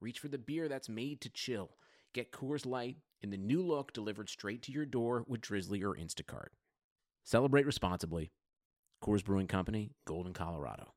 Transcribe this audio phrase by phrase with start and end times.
[0.00, 1.70] reach for the beer that's made to chill.
[2.14, 5.94] Get Coors Light in the new look delivered straight to your door with Drizzly or
[5.94, 6.48] Instacart.
[7.24, 8.32] Celebrate responsibly.
[9.02, 10.92] Coors Brewing Company, Golden, Colorado.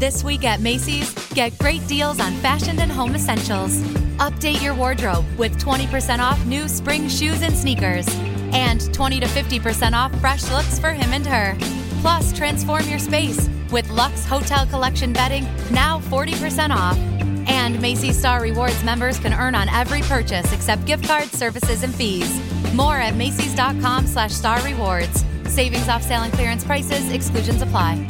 [0.00, 3.80] This week at Macy's, get great deals on fashion and home essentials.
[4.18, 8.08] Update your wardrobe with 20% off new spring shoes and sneakers,
[8.52, 11.56] and 20 to 50% off fresh looks for him and her.
[12.00, 17.29] Plus, transform your space with Lux Hotel Collection bedding now 40% off.
[17.48, 21.94] And Macy's Star Rewards members can earn on every purchase except gift cards, services, and
[21.94, 22.40] fees.
[22.74, 25.24] More at Macy's.com slash star rewards.
[25.46, 28.06] Savings off sale and clearance prices, exclusions apply.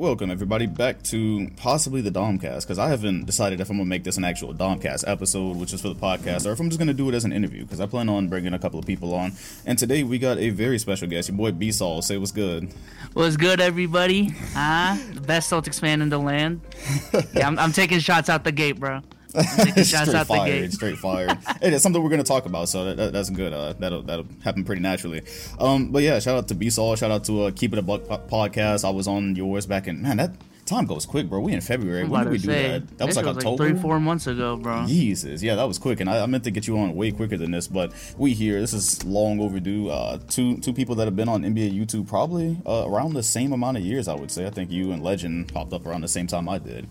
[0.00, 4.02] Welcome everybody back to possibly the Domcast because I haven't decided if I'm gonna make
[4.02, 6.94] this an actual Domcast episode, which is for the podcast, or if I'm just gonna
[6.94, 9.32] do it as an interview because I plan on bringing a couple of people on.
[9.66, 12.04] And today we got a very special guest, your boy Bsolz.
[12.04, 12.72] Say what's good.
[13.12, 14.28] What's good, everybody?
[14.54, 14.96] Huh?
[15.12, 16.62] The best Celtics fan in the land.
[17.34, 19.02] Yeah, I'm, I'm taking shots out the gate, bro.
[19.84, 21.38] straight fired, straight fired.
[21.60, 23.52] hey, that's something we're gonna talk about, so that, that, that's good.
[23.52, 25.22] Uh, that'll that'll happen pretty naturally.
[25.58, 28.02] Um, but yeah, shout out to Bsolz, shout out to uh, Keep It a Buck
[28.28, 28.84] podcast.
[28.84, 30.32] I was on yours back in man that
[30.70, 31.40] time goes quick, bro.
[31.40, 32.04] We in February.
[32.04, 32.98] When did we do that?
[32.98, 34.86] That was like October, like three, four months ago, bro.
[34.86, 37.36] Jesus, yeah, that was quick, and I, I, meant to get you on way quicker
[37.36, 38.60] than this, but we here.
[38.60, 39.90] This is long overdue.
[39.90, 43.52] Uh, two two people that have been on NBA YouTube probably uh, around the same
[43.52, 44.46] amount of years, I would say.
[44.46, 46.86] I think you and Legend popped up around the same time I did.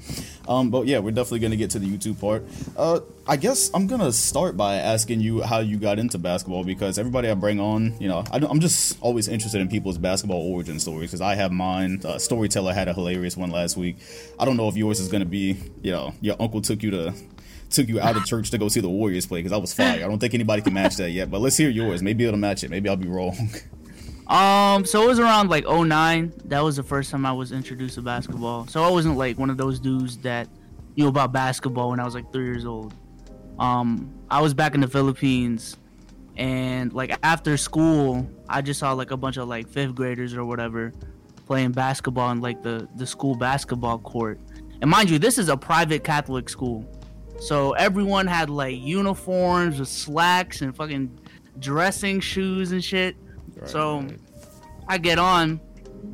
[0.47, 2.43] Um, but yeah, we're definitely gonna get to the YouTube part.
[2.77, 6.97] Uh, I guess I'm gonna start by asking you how you got into basketball because
[6.97, 10.79] everybody I bring on, you know, I, am just always interested in people's basketball origin
[10.79, 12.01] stories because I have mine.
[12.03, 13.97] Uh, Storyteller had a hilarious one last week.
[14.39, 17.13] I don't know if yours is gonna be, you know, your uncle took you to
[17.69, 20.03] took you out of church to go see the Warriors play because I was fire.
[20.03, 22.01] I don't think anybody can match that yet, but let's hear yours.
[22.01, 22.69] Maybe it'll match it.
[22.69, 23.35] Maybe I'll be wrong.
[24.29, 26.33] Um, so it was around like 09.
[26.45, 28.67] That was the first time I was introduced to basketball.
[28.67, 30.47] So I wasn't like one of those dudes that
[30.95, 32.93] knew about basketball when I was like three years old.
[33.57, 35.77] Um, I was back in the Philippines,
[36.37, 40.45] and like after school, I just saw like a bunch of like fifth graders or
[40.45, 40.93] whatever
[41.49, 44.39] playing basketball in like the the school basketball court.
[44.81, 46.85] And mind you, this is a private Catholic school,
[47.39, 51.09] so everyone had like uniforms with slacks and fucking
[51.57, 53.15] dressing shoes and shit.
[53.55, 54.19] Right, so right.
[54.87, 55.59] I get on,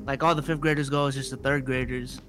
[0.05, 2.21] like all the fifth graders go, it's just the third graders,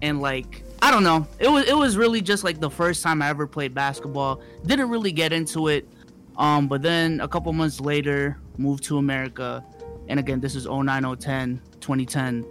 [0.00, 1.26] and like I don't know.
[1.40, 4.40] It was it was really just like the first time I ever played basketball.
[4.64, 5.88] Didn't really get into it.
[6.36, 9.64] Um, but then a couple months later, moved to America.
[10.08, 12.46] And again, this is 09, 010, 2010.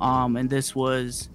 [0.00, 1.30] Um, and this was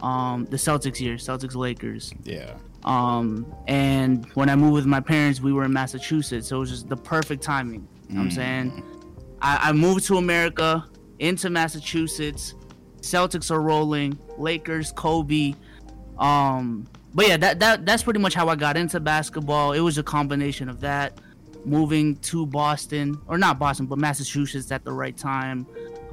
[0.00, 2.12] um, the Celtics year, Celtics Lakers.
[2.24, 2.56] Yeah.
[2.84, 6.48] Um, and when I moved with my parents, we were in Massachusetts.
[6.48, 7.88] So it was just the perfect timing.
[8.08, 8.70] You know what I'm saying?
[8.70, 9.04] Mm.
[9.40, 10.84] I, I moved to America,
[11.18, 12.54] into Massachusetts.
[13.00, 14.18] Celtics are rolling.
[14.38, 15.54] Lakers, Kobe.
[16.18, 19.72] Um, but yeah, that, that that's pretty much how I got into basketball.
[19.72, 21.20] It was a combination of that,
[21.64, 25.66] moving to Boston or not Boston, but Massachusetts at the right time.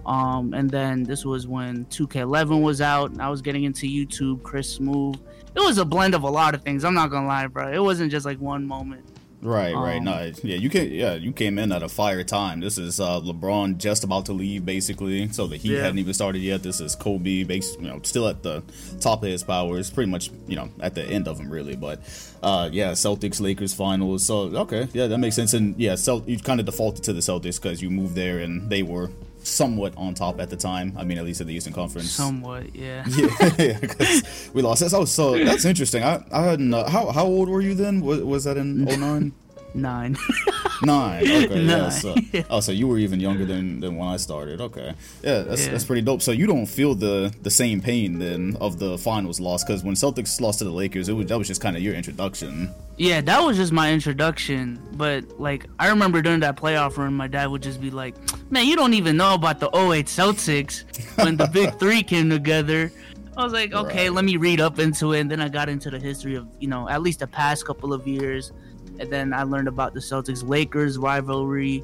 [0.06, 3.20] Um, and then this was when 2K11 was out.
[3.20, 5.20] I was getting into YouTube, Chris Smoove.
[5.56, 6.84] It was a blend of a lot of things.
[6.84, 7.72] I'm not gonna lie, bro.
[7.72, 9.06] It wasn't just like one moment.
[9.42, 9.98] Right, right.
[9.98, 10.92] Um, no, yeah, you can.
[10.92, 12.60] Yeah, you came in at a fire time.
[12.60, 15.30] This is uh, LeBron just about to leave, basically.
[15.30, 15.82] So the Heat yeah.
[15.82, 16.62] hadn't even started yet.
[16.62, 18.62] This is Kobe, base, you know, still at the
[19.00, 19.90] top of his powers.
[19.90, 21.76] Pretty much, you know, at the end of him, really.
[21.76, 22.02] But
[22.44, 24.26] uh, yeah, Celtics Lakers finals.
[24.26, 25.54] So okay, yeah, that makes sense.
[25.56, 28.70] And yeah, Celt- you kind of defaulted to the Celtics because you moved there and
[28.70, 29.10] they were
[29.44, 30.94] somewhat on top at the time.
[30.98, 32.12] I mean, at least in the Eastern Conference.
[32.12, 33.06] Somewhat, yeah.
[33.58, 34.88] yeah, because we lost.
[34.90, 36.04] So, so that's interesting.
[36.04, 36.74] I, I hadn't.
[36.74, 38.02] Uh, how how old were you then?
[38.02, 39.34] Was, was that in 09?
[39.74, 40.18] Nine.
[40.84, 41.24] Nine.
[41.24, 41.48] Okay.
[41.48, 41.68] Nine.
[41.68, 42.16] Yeah, uh, so,
[42.50, 44.60] oh, so you were even younger than, than when I started.
[44.60, 44.94] Okay.
[45.24, 45.72] Yeah, that's yeah.
[45.72, 46.22] that's pretty dope.
[46.22, 49.96] So you don't feel the the same pain then of the finals loss because when
[49.96, 52.74] Celtics lost to the Lakers, it was that was just kind of your introduction.
[52.98, 54.82] Yeah, that was just my introduction.
[54.94, 58.16] But like, I remember during that playoff run, my dad would just be like,
[58.52, 60.84] "Man, you don't even know about the 08 Celtics
[61.24, 62.92] when the Big Three came together."
[63.38, 64.14] I was like, okay, right.
[64.14, 66.68] let me read up into it, and then I got into the history of you
[66.68, 68.52] know at least the past couple of years
[69.00, 71.84] and then I learned about the Celtics Lakers rivalry,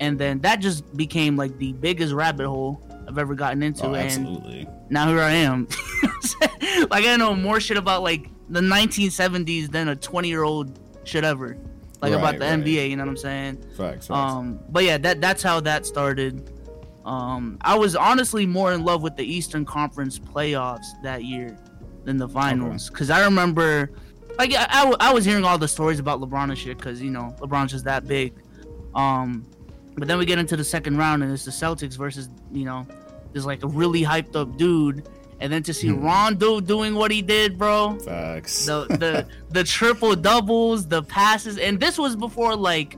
[0.00, 3.86] and then that just became like the biggest rabbit hole I've ever gotten into.
[3.86, 4.60] Oh, absolutely.
[4.60, 5.68] And now here I am.
[6.90, 11.24] Like I know more shit about like the 1970s than a 20 year old should
[11.24, 11.56] ever.
[12.00, 12.58] Like about the right.
[12.58, 13.56] NBA, you know what I'm saying?
[13.76, 14.10] Facts, facts.
[14.10, 16.50] Um, but yeah, that that's how that started.
[17.04, 21.56] Um, I was honestly more in love with the Eastern Conference playoffs that year
[22.04, 23.92] than the finals because I remember,
[24.38, 27.10] like, I, I, I was hearing all the stories about LeBron and shit because you
[27.10, 28.34] know LeBron's just that big.
[28.94, 29.46] Um,
[29.96, 32.86] but then we get into the second round and it's the Celtics versus you know,
[33.32, 35.08] there's like a really hyped up dude,
[35.40, 38.66] and then to see Rondo doing what he did, bro facts.
[38.66, 42.96] the the the triple doubles, the passes, and this was before like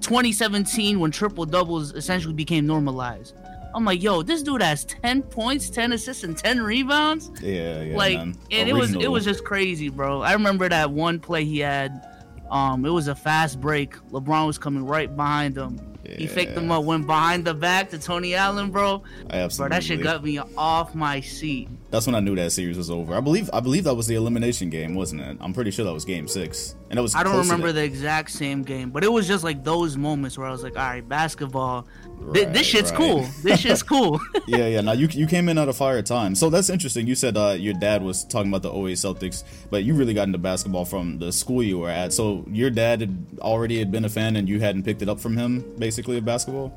[0.00, 3.34] 2017 when triple doubles essentially became normalized.
[3.78, 7.30] I'm like, yo, this dude has 10 points, 10 assists, and 10 rebounds.
[7.40, 7.96] yeah, yeah.
[7.96, 8.36] like, man.
[8.50, 10.20] and it was it was just crazy, bro.
[10.20, 12.04] I remember that one play he had.
[12.50, 13.94] Um, it was a fast break.
[14.10, 15.78] LeBron was coming right behind him.
[16.16, 19.02] He faked him up, went behind the back to Tony Allen, bro.
[19.26, 19.76] I Bro, absolutely.
[19.76, 21.68] that shit got me off my seat.
[21.90, 23.14] That's when I knew that series was over.
[23.14, 25.36] I believe I believe that was the elimination game, wasn't it?
[25.40, 26.76] I'm pretty sure that was game six.
[26.90, 29.64] And it was I don't remember the exact same game, but it was just like
[29.64, 32.98] those moments where I was like, all right, basketball, thi- Right, this shit's right.
[32.98, 33.26] cool.
[33.42, 34.20] This shit's cool.
[34.46, 34.80] yeah, yeah.
[34.82, 37.06] Now you you came in at a fire time, so that's interesting.
[37.06, 40.26] You said uh, your dad was talking about the OA Celtics, but you really got
[40.26, 42.12] into basketball from the school you were at.
[42.12, 45.18] So your dad had already had been a fan, and you hadn't picked it up
[45.20, 46.72] from him, basically of basketball.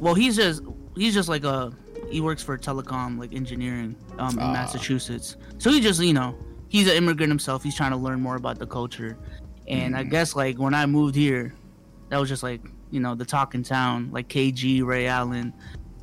[0.00, 0.62] well, he's just
[0.96, 1.72] he's just like a
[2.10, 4.52] he works for telecom like engineering um, in Ah.
[4.52, 5.36] Massachusetts.
[5.58, 6.34] So he just you know
[6.68, 7.62] he's an immigrant himself.
[7.62, 9.16] He's trying to learn more about the culture,
[9.68, 10.10] and I Mm.
[10.10, 11.54] guess like when I moved here,
[12.08, 12.60] that was just like
[12.90, 15.52] you know the talk in town, like KG, Ray Allen,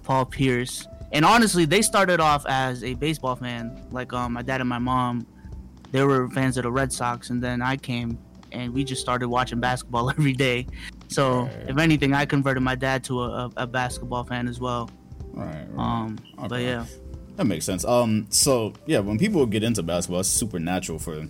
[0.04, 0.88] Paul Pierce.
[1.12, 3.86] And honestly, they started off as a baseball fan.
[3.92, 5.28] Like um, my dad and my mom,
[5.92, 8.18] they were fans of the Red Sox, and then I came
[8.54, 10.68] and we just started watching basketball every day.
[11.08, 11.70] So Right.
[11.70, 14.90] if anything, I converted my dad to a, a, basketball fan as well.
[15.34, 15.66] Right.
[15.72, 15.78] right.
[15.78, 16.86] Um, but yeah,
[17.36, 17.84] That makes sense.
[17.84, 21.28] Um, so yeah, when people get into basketball, it's super natural for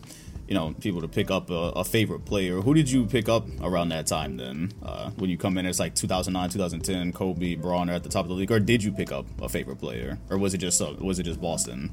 [0.48, 2.62] you know people to pick up a, a favorite player.
[2.62, 4.38] Who did you pick up around that time?
[4.38, 7.14] Then uh, when you come in, it's like 2009, 2010.
[7.14, 9.48] Kobe, Bron are at the top of the league, or did you pick up a
[9.50, 11.92] favorite player, or was it just uh, was it just Boston?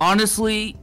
[0.00, 0.76] honestly,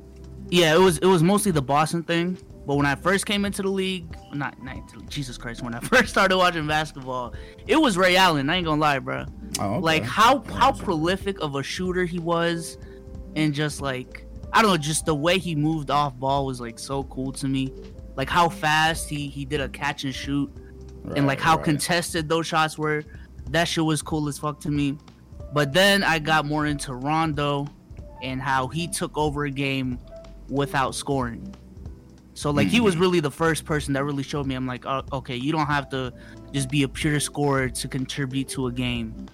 [0.49, 2.37] yeah, it was it was mostly the Boston thing.
[2.65, 5.79] But when I first came into the league, not, not into- Jesus Christ, when I
[5.81, 7.33] first started watching basketball,
[7.65, 8.49] it was Ray Allen.
[8.49, 9.25] I ain't gonna lie, bro.
[9.59, 9.79] Oh, okay.
[9.79, 12.77] Like how how prolific of a shooter he was,
[13.35, 16.79] and just like I don't know, just the way he moved off ball was like
[16.79, 17.73] so cool to me.
[18.15, 20.51] Like how fast he he did a catch and shoot,
[21.15, 21.65] and like how right.
[21.65, 23.03] contested those shots were.
[23.51, 24.97] That shit was cool as fuck to me.
[25.53, 27.67] But then I got more into Rondo
[28.21, 29.99] and how he took over a game
[30.49, 31.55] without scoring.
[32.33, 33.01] So like he was Mm-hmm.
[33.01, 35.89] really the first person that really showed me I'm like, oh, okay, you don't have
[35.89, 36.13] to
[36.51, 39.27] just be a pure scorer to contribute to a game.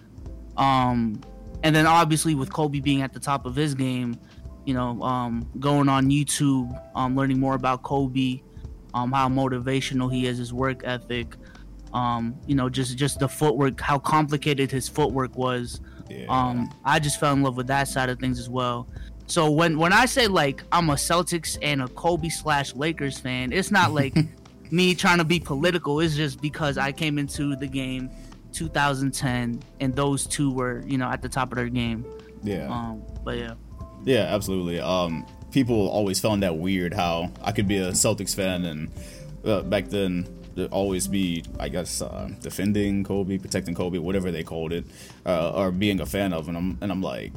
[0.57, 1.19] Um
[1.63, 4.19] and then obviously with Kobe being at the top of his game,
[4.65, 8.41] you know, um going on YouTube, um learning more about Kobe,
[8.93, 11.35] um how motivational he is, his work ethic,
[11.93, 15.81] um you know, just just the footwork, how complicated his footwork was.
[16.09, 16.25] Yeah.
[16.27, 18.87] Um, I just fell in love with that side of things as well.
[19.27, 23.53] So when when I say like I'm a Celtics and a Kobe slash Lakers fan,
[23.53, 24.15] it's not like
[24.71, 25.99] me trying to be political.
[26.01, 28.09] It's just because I came into the game
[28.51, 32.05] 2010 and those two were you know at the top of their game.
[32.43, 32.67] yeah.
[32.69, 33.53] Um, but yeah,
[34.05, 34.79] Yeah, absolutely.
[34.79, 38.91] Um, people always found that weird how I could be a Celtics fan and
[39.45, 40.27] uh, back then
[40.71, 44.85] always be, I guess, uh, defending Kobe, protecting Kobe, whatever they called it,
[45.25, 46.47] uh, or being a fan of.
[46.47, 47.31] And I'm and I'm like,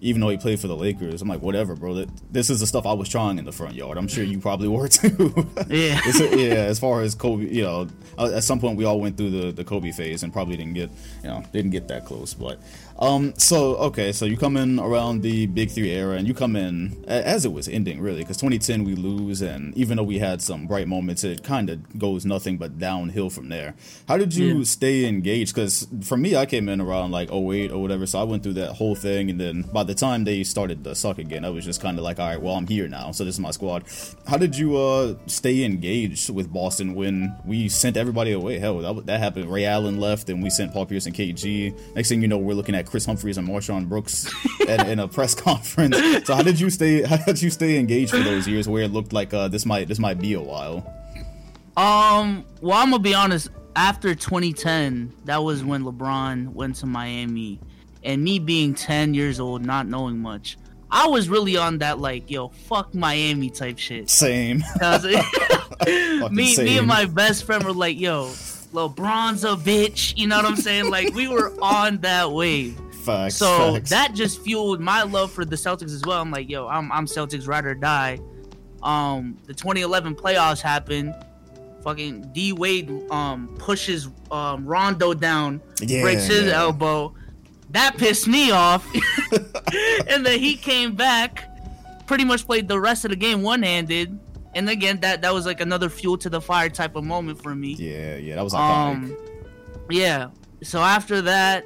[0.00, 1.94] even though he played for the Lakers, I'm like, whatever, bro.
[1.94, 3.98] That, this is the stuff I was trying in the front yard.
[3.98, 5.46] I'm sure you probably were too.
[5.68, 6.00] yeah.
[6.30, 9.30] Yeah, as far as Kobe, you know, uh, at some point we all went through
[9.30, 10.90] the, the Kobe phase and probably didn't get,
[11.22, 12.34] you know, didn't get that close.
[12.34, 12.60] But,
[13.00, 16.56] um, so okay, so you come in around the Big Three era, and you come
[16.56, 20.42] in as it was ending, really, because 2010 we lose, and even though we had
[20.42, 23.74] some bright moments, it kind of goes nothing but downhill from there.
[24.08, 24.64] How did you Yeah.
[24.64, 25.54] stay engaged?
[25.54, 28.54] Because for me, I came in around like 08 or whatever, so I went through
[28.54, 31.64] that whole thing, and then by the time they started to suck again, I was
[31.64, 33.84] just kind of like, all right, well, I'm here now, so this is my squad.
[34.26, 38.58] How did you uh stay engaged with Boston when we sent everybody away?
[38.58, 39.50] Hell, that, that happened.
[39.52, 41.72] Ray Allen left, and we sent Paul Pierce and KG.
[41.94, 44.32] Next thing you know, we're looking at Kris Humphries and MarShon Brooks
[44.68, 45.96] at, in a press conference.
[46.26, 47.02] So how did you stay?
[47.08, 49.88] How did you stay engaged for those years where it looked like uh, this might
[49.88, 50.92] this might be a while?
[51.76, 53.50] Um, well, I'm gonna be honest.
[53.76, 57.60] After 2010, that was when LeBron went to Miami,
[58.02, 60.58] and me being 10 years old, not knowing much,
[60.90, 64.10] I was really on that like, yo, fuck Miami type shit.
[64.10, 64.64] Same.
[66.30, 68.32] me, me and my best friend were like, yo,
[68.72, 70.16] LeBron's a bitch.
[70.16, 70.90] You know what I'm saying?
[70.90, 72.80] Like we were on that wave.
[73.04, 73.90] Facts, so facts.
[73.90, 76.20] that just fueled my love for the Celtics as well.
[76.20, 78.18] I'm like, yo, I'm I'm Celtics ride or die.
[78.82, 81.14] Um, the 2011 playoffs happened.
[81.82, 86.58] Fucking D Wade um pushes um Rondo down, Yeah, breaks his yeah.
[86.58, 87.14] elbow.
[87.70, 88.86] That pissed me off.
[90.08, 91.48] and then he came back,
[92.06, 94.18] pretty much played the rest of the game one handed.
[94.54, 97.54] And again, that that was like another fuel to the fire type of moment for
[97.54, 97.74] me.
[97.74, 98.94] Yeah, yeah, that was iconic.
[98.94, 99.16] Um,
[99.90, 100.28] yeah.
[100.62, 101.64] So after that,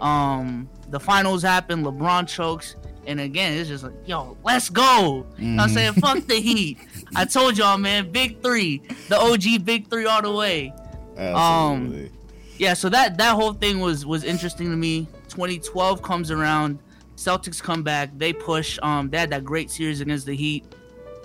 [0.00, 1.84] um, the finals happened.
[1.86, 5.26] LeBron chokes, and again, it's just like, yo, let's go.
[5.38, 5.74] Know I'm Mhm.
[5.74, 6.78] saying, fuck the Heat.
[7.16, 10.72] I told y'all, man, big three, the OG big three all the way.
[11.16, 12.10] Absolutely.
[12.58, 12.74] Yeah.
[12.74, 15.06] So that that whole thing was was interesting to me.
[15.28, 16.78] 2012 comes around.
[17.16, 18.10] Celtics come back.
[18.16, 18.78] They push.
[18.82, 20.64] Um, they had that great series against the Heat.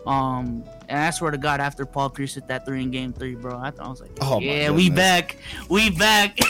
[0.06, 3.36] Um, and I swear to God, after Paul Pierce hit that three in Game Three,
[3.36, 5.38] bro, I, thought I was like, Oh, yeah, we back,
[5.70, 6.38] we back.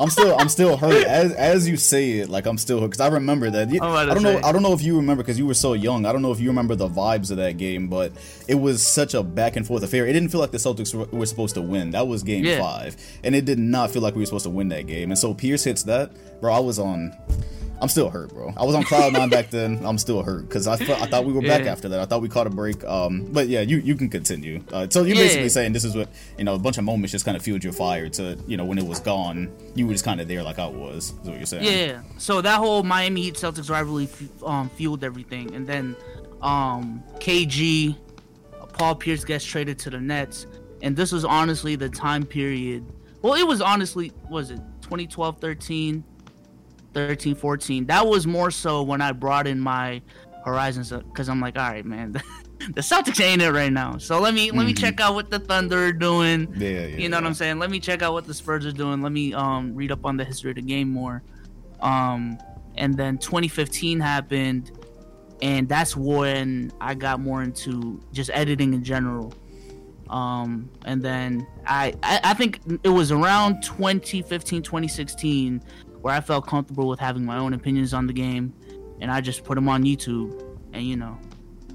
[0.00, 2.30] I'm still I'm still hurt as as you say it.
[2.30, 3.70] Like I'm still hurt because I remember that.
[3.70, 4.40] You- I'm about to I don't know.
[4.48, 6.06] I don't know if you remember because you were so young.
[6.06, 8.12] I don't know if you remember the vibes of that game, but
[8.48, 10.06] it was such a back and forth affair.
[10.06, 11.90] It didn't feel like the Celtics were, were supposed to win.
[11.90, 12.60] That was Game Yeah.
[12.62, 15.10] Five, and it did not feel like we were supposed to win that game.
[15.10, 16.54] And so Pierce hits that, bro.
[16.54, 17.14] I was on.
[17.80, 18.52] I'm still hurt, bro.
[18.56, 19.80] I was on cloud nine back then.
[19.86, 21.72] I'm still hurt because I, thought- I thought we were back Yeah.
[21.72, 22.00] after that.
[22.00, 22.84] I thought we caught a break.
[22.84, 24.62] Um, but yeah, you you can continue.
[24.72, 25.22] Uh, so you're Yeah.
[25.24, 26.54] basically saying this is what you know.
[26.54, 28.84] A bunch of moments just kind of fueled your fire to you know when it
[28.86, 31.14] was gone, you were just kind of there like I was.
[31.22, 31.64] Is what you're saying?
[31.64, 32.00] Yeah.
[32.18, 35.96] So that whole Miami Heat Celtics rivalry f- um, fueled everything, and then
[36.42, 37.96] um, KG,
[38.74, 40.46] Paul Pierce gets traded to the Nets,
[40.82, 42.84] and this was honestly the time period.
[43.22, 46.04] Well, it was honestly was it 2012, 13,
[46.94, 47.86] 13, 14.
[47.86, 50.02] That was more so when I brought in my
[50.44, 52.12] horizons because I'm like, all right, man,
[52.74, 53.98] the Celtics ain't it right now.
[53.98, 56.52] So let me let me check out what the Thunder are doing.
[56.56, 56.96] Yeah, yeah.
[56.96, 57.58] You know what I'm saying?
[57.58, 59.02] Let me check out what the Spurs are doing.
[59.02, 61.22] Let me um read up on the history of the game more.
[61.80, 62.38] Um
[62.76, 64.72] and then 2015 happened
[65.42, 69.32] and that's when I got more into just editing in general.
[70.08, 75.62] Um and then I I, I think it was around 2015 2016
[76.02, 78.52] where I felt comfortable with having my own opinions on the game
[79.00, 80.40] and I just put them on YouTube
[80.72, 81.18] and you know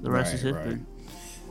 [0.02, 0.74] the rest is history.
[0.74, 0.80] right.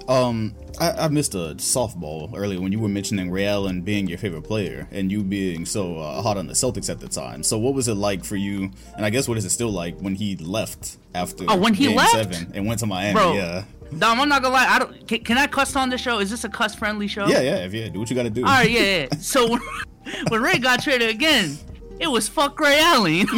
[0.07, 4.19] Um, I, I missed a softball earlier when you were mentioning Ray Allen being your
[4.19, 7.41] favorite player and you being so uh, hot on the Celtics at the time.
[7.41, 8.69] So what was it like for you?
[8.95, 11.87] And I guess what is it still like when he left after Oh, when he
[11.95, 12.11] left?
[12.11, 13.13] Seven and went to Miami?
[13.15, 13.33] Bro.
[13.33, 13.63] Yeah,
[13.97, 14.67] Dom, I'm not gonna lie.
[14.67, 15.07] I don't.
[15.07, 16.19] Can, can I cuss on this show?
[16.19, 17.25] Is this a cuss friendly show?
[17.25, 17.55] yeah, yeah.
[17.65, 18.41] If yeah, do what you got to do.
[18.41, 19.07] All right, yeah, yeah.
[19.19, 19.61] So when,
[20.27, 21.57] when Ray got traded again,
[21.99, 23.27] it was fuck Ray Allen.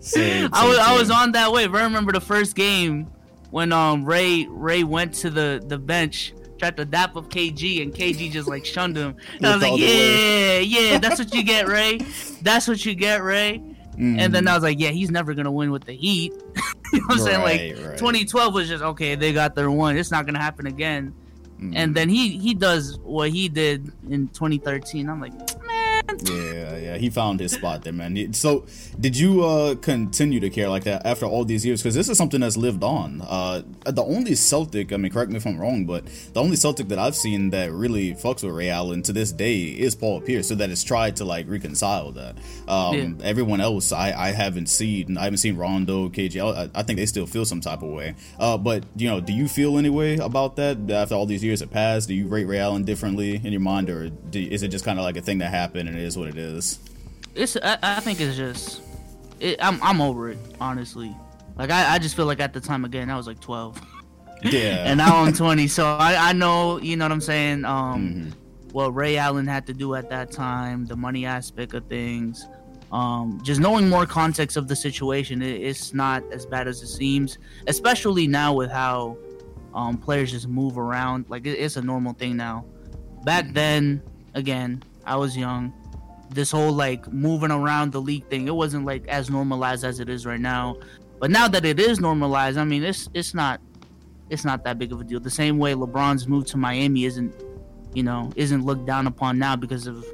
[0.00, 1.74] Same, I was same, I was on that wave.
[1.74, 3.10] I remember the first game
[3.50, 6.34] when um Ray Ray went to the the bench.
[6.58, 9.16] Tried to dap up KG and KG just like shunned him.
[9.36, 11.98] And I was like, yeah, yeah, that's what you get, Ray.
[12.42, 13.62] That's what you get, Ray.
[13.96, 16.32] And then I was like, yeah, he's never gonna win with the Heat.
[16.92, 17.40] you know what I'm saying?
[17.42, 17.98] Like right.
[17.98, 19.14] 2012 was just okay.
[19.14, 19.96] They got their one.
[19.98, 21.14] It's not gonna happen again.
[21.60, 21.72] Mm.
[21.76, 25.08] And then he he does what he did in 2013.
[25.08, 25.32] I'm like,
[26.06, 28.32] man, Yeah, yeah, he found his spot there, man.
[28.32, 28.66] So,
[28.98, 31.82] did you uh continue to care like that after all these years?
[31.82, 33.22] Because this is something that's lived on.
[33.22, 36.88] Uh, the only Celtic, I mean, correct me if I'm wrong, but the only Celtic
[36.88, 40.48] that I've seen that really fucks with Ray Allen to this day is Paul Pierce.
[40.48, 42.36] So that has tried to like reconcile that.
[42.68, 43.08] Um, Yeah.
[43.24, 45.16] Everyone else, I I haven't seen.
[45.16, 46.40] I haven't seen Rondo, KG.
[46.40, 48.14] I, I think they still feel some type of way.
[48.38, 51.60] Uh, but you know, do you feel any way about that after all these years
[51.60, 52.08] have passed?
[52.08, 54.98] Do you rate Ray Allen differently in your mind, or do, is it just kind
[54.98, 56.78] of like a thing that happened and it is what it is?
[57.34, 58.80] it's I, I think it's just
[59.40, 61.14] it, I'm I'm over it honestly.
[61.56, 63.80] Like I, I just feel like at the time again I was like 12
[64.42, 64.84] Yeah.
[64.86, 67.64] and now I'm 20, so I I know you know what I'm saying.
[67.64, 68.00] Um,
[68.32, 68.72] Mhm.
[68.72, 72.46] what Ray Allen had to do at that time, the money aspect of things.
[72.92, 76.88] Um, just knowing more context of the situation, it, it's not as bad as it
[76.88, 77.38] seems.
[77.68, 79.16] Especially now with how
[79.74, 82.64] um, players just move around, like it, it's a normal thing now.
[83.24, 84.02] Back then,
[84.34, 85.72] again, I was young.
[86.30, 90.08] This whole like moving around the league thing, it wasn't like as normalized as it
[90.08, 90.76] is right now.
[91.18, 93.60] But now that it is normalized, I mean, it's it's not
[94.30, 95.20] it's not that big of a deal.
[95.20, 97.34] The same way LeBron's move to Miami isn't
[97.94, 100.04] you know, isn't looked down upon now because of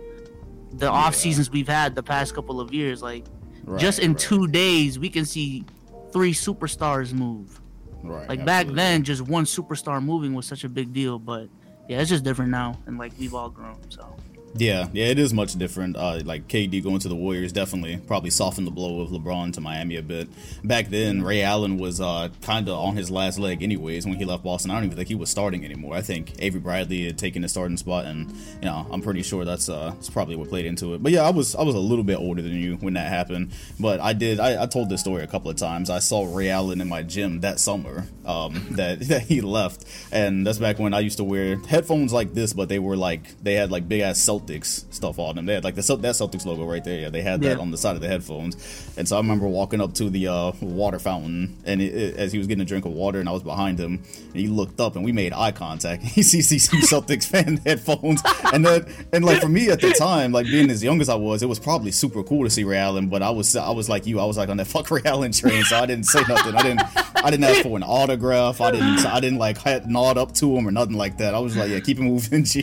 [0.72, 3.02] the off seasons we've had the past couple of years.
[3.02, 3.26] Like
[3.64, 5.64] Right, just in right, two days, we can see
[6.12, 7.60] three superstars move.
[8.04, 11.18] right, Like back then, just one superstar moving was such a big deal.
[11.18, 11.48] But
[11.88, 13.78] yeah, it's just different now, and like we've all grown.
[13.90, 14.16] So
[14.58, 15.96] Yeah, yeah, it is much different.
[15.96, 19.60] Uh, like KD going to the Warriors definitely probably softened the blow of LeBron to
[19.60, 20.28] Miami a bit.
[20.64, 24.06] Back then, Ray Allen was uh, kind of on his last leg, anyways.
[24.06, 25.94] When he left Boston, I don't even think he was starting anymore.
[25.94, 29.44] I think Avery Bradley had taken the starting spot, and you know, I'm pretty sure
[29.44, 31.02] that's uh, that's probably what played into it.
[31.02, 33.52] But yeah, I was I was a little bit older than you when that happened,
[33.78, 35.90] but I did I, I told this story a couple of times.
[35.90, 40.46] I saw Ray Allen in my gym that summer um, that that he left, and
[40.46, 43.54] that's back when I used to wear headphones like this, but they were like they
[43.54, 45.46] had like big ass Celtics stuff on them.
[45.46, 47.00] They had like the that Celtics logo right there.
[47.00, 47.62] Yeah, they had that Yeah.
[47.62, 48.56] on the side of the headphones.
[48.96, 52.32] And so I remember walking up to the uh, water fountain, and it, it- as
[52.32, 54.80] he was getting a drink of water, and I was behind him, and he looked
[54.80, 56.02] up, and we made eye contact.
[56.16, 58.22] He sees these Celtics fan headphones,
[58.52, 61.14] and then and like for me at the time, like being as young as I
[61.14, 63.08] was, it was probably super cool to see Ray Allen.
[63.08, 65.32] But I was I was like you, I was like on that fuck Ray Allen
[65.32, 66.54] train, so I didn't say nothing.
[66.54, 66.82] I didn't
[67.24, 68.60] I didn't ask for an autograph.
[68.60, 71.34] I didn't I didn't like nod up to him or nothing like that.
[71.34, 72.62] I was like, yeah, keep it moving, G.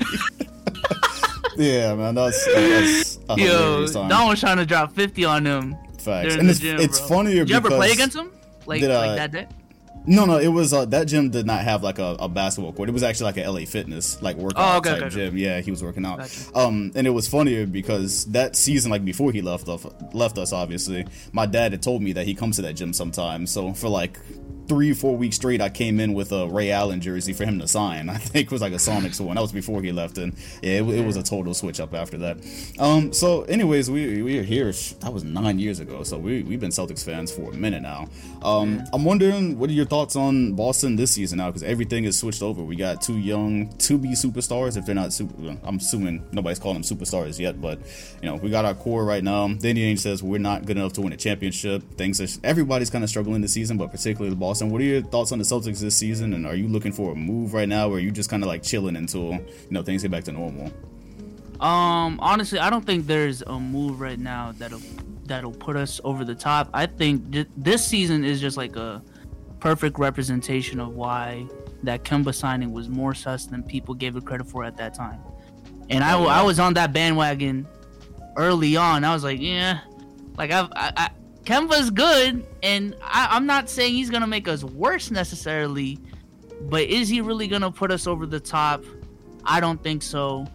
[1.57, 4.09] yeah, man, that's that's a Yo, time.
[4.09, 5.75] Don was trying to drop 50 on him.
[5.99, 6.35] Facts.
[6.35, 7.07] And the it's, gym, it's bro.
[7.09, 8.31] funnier Did you ever play against him?
[8.65, 9.47] Like, Did, uh, like that day?
[10.05, 12.89] No, no, it was uh, that gym did not have like a, a basketball court.
[12.89, 15.15] It was actually like a LA Fitness like workout Oh, okay, type okay, okay.
[15.15, 15.37] gym.
[15.37, 16.19] Yeah, he was working out.
[16.19, 16.57] Gotcha.
[16.57, 20.51] Um, and it was funnier because that season, like before he left off, left us,
[20.51, 23.49] obviously, my dad had told me that he comes to that gym sometimes.
[23.51, 24.19] So for like
[24.67, 27.59] three, or four weeks straight, I came in with a Ray Allen jersey for him
[27.59, 28.09] to sign.
[28.09, 29.35] I think it was like a Sonics one.
[29.35, 32.17] That was before he left, and yeah, it, it was a total switch up after
[32.19, 32.37] that.
[32.79, 34.71] Um, so anyways, we we are here.
[35.01, 38.07] That was nine years ago, so we we've been Celtics fans for a minute now.
[38.41, 41.47] Um, I'm wondering what are your thoughts on Boston this season now?
[41.47, 42.63] Because everything is switched over.
[42.63, 44.77] We got two young to be superstars.
[44.77, 47.79] If they're not super, I'm assuming nobody's calling them superstars yet, but
[48.21, 49.47] you know we got our core right now.
[49.47, 51.83] Danny Ainge says we're not good enough to win a championship.
[51.97, 54.52] Things are, everybody's kind of struggling this season, but particularly the Boston.
[54.61, 56.33] What are your thoughts on the Celtics this season?
[56.33, 58.47] And are you looking for a move right now, or are you just kind of
[58.47, 60.71] like chilling until you know things get back to normal?
[61.59, 64.81] Um, honestly, I don't think there's a move right now that'll
[65.25, 66.69] that'll put us over the top.
[66.73, 69.01] I think th- this season is just like a
[69.59, 71.47] perfect representation of why
[71.83, 75.19] that Kemba signing was more sus than people gave it credit for at that time.
[75.89, 76.21] And I.
[76.21, 77.67] I was on that bandwagon
[78.35, 79.03] early on.
[79.03, 79.79] I was like, yeah,
[80.37, 81.09] like I've, I, I
[81.43, 85.99] Kemba's good, and I, I'm not saying he's gonna make us worse necessarily,
[86.61, 88.83] but is he really gonna put us over the top?
[89.43, 90.47] I don't think so.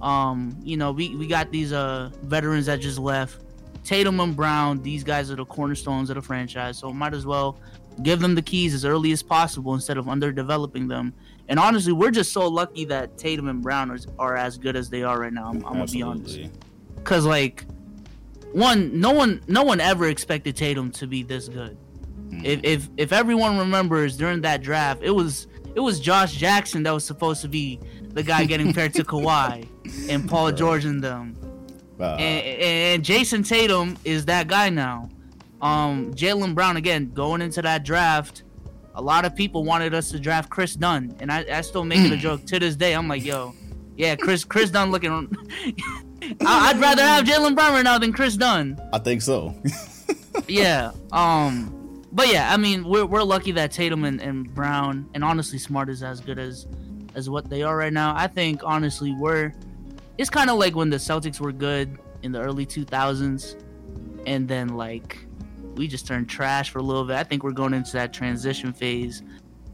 [0.00, 3.42] Um, you know, we, we got these uh veterans that just left.
[3.82, 7.58] Tatum and Brown, these guys are the cornerstones of the franchise, so might as well
[8.02, 11.12] give them the keys as early as possible instead of underdeveloping them.
[11.48, 14.88] And honestly, we're just so lucky that Tatum and Brown are, are as good as
[14.88, 15.48] they are right now.
[15.48, 16.38] I'm, I'm gonna be honest,
[16.96, 17.64] because like
[18.52, 21.76] one, no one, no one ever expected Tatum to be this good.
[22.30, 26.92] If, if if everyone remembers during that draft, it was it was Josh Jackson that
[26.92, 27.80] was supposed to be
[28.10, 29.66] the guy getting paired to Kawhi
[30.10, 31.36] and Paul George and them.
[31.98, 35.08] Uh, And, and Jayson Tatum is that guy now.
[35.60, 38.44] Um, Jaylen Brown again going into that draft.
[38.94, 42.00] A lot of people wanted us to draft Kris Dunn, and I, I still make
[42.00, 42.94] it a joke to this day.
[42.94, 43.54] I'm like, yo,
[43.96, 45.34] yeah, Kris Kris Dunn looking.
[46.22, 49.54] I, I'd rather have Jaylen Brown right now than Kris Dunn I think so.
[50.48, 50.92] yeah.
[51.12, 51.74] Um.
[52.10, 55.88] But yeah, I mean, we're we're lucky that Tatum and, and Brown and honestly Smart
[55.88, 56.66] is as good as
[57.14, 58.14] as what they are right now.
[58.16, 59.52] I think honestly we're
[60.16, 63.62] it's kind of like when the Celtics were good in the early 2000s,
[64.26, 65.18] and then like
[65.74, 67.16] we just turned trash for a little bit.
[67.16, 69.22] I think we're going into that transition phase,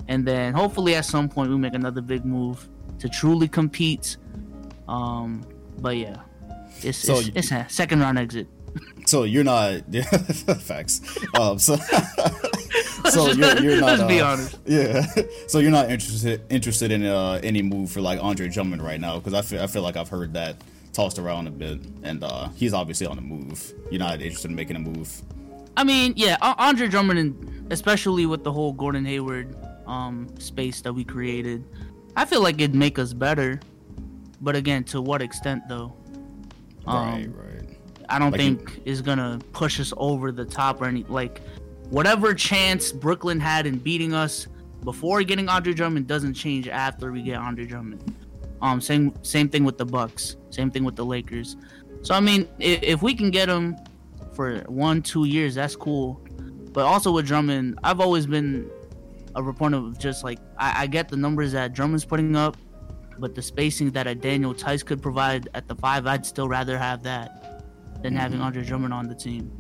[0.09, 4.17] and then hopefully at some point we make another big move to truly compete.
[4.89, 5.47] Um.
[5.79, 6.17] But yeah,
[6.83, 8.47] it's So it's, it's a second round exit.
[9.07, 9.83] so you're not
[10.61, 11.01] facts.
[11.39, 11.77] Um, so
[13.11, 13.99] so you're, you're not.
[13.99, 14.59] Let's be uh, honest.
[14.67, 15.07] Yeah.
[15.47, 19.19] So you're not interested interested in uh, any move for like Andre Drummond right now
[19.19, 20.57] because I feel I feel like I've heard that
[20.93, 23.73] tossed around a bit, and uh, he's obviously on the move.
[23.91, 25.23] You're not interested in making a move.
[25.77, 29.57] I mean, yeah, Andre Drummond, and especially with the whole Gordon Hayward
[29.87, 31.65] um, space that we created,
[32.17, 33.61] I feel like it'd make us better.
[34.41, 35.93] But again, to what extent, though?
[36.87, 37.29] Um, right.
[37.35, 37.79] Right.
[38.09, 41.41] I don't Like you- think is gonna push us over the top or any like
[41.91, 44.47] whatever chance Brooklyn had in beating us
[44.85, 48.15] before getting Andre Drummond doesn't change after we get Andre Drummond.
[48.61, 51.57] Um, same same thing with the Bucks, same thing with the Lakers.
[52.03, 53.77] So I mean, if, if we can get him
[54.35, 56.21] for one two years, that's cool.
[56.73, 58.69] But also with Drummond, I've always been
[59.35, 62.57] a proponent of just like I, I get the numbers that Drummond's putting up,
[63.19, 66.79] but the spacing that a Daniel Theis could provide at the five, I'd still rather
[66.79, 67.63] have that
[68.03, 68.47] than having mm-hmm.
[68.47, 69.51] Andre Drummond on the team.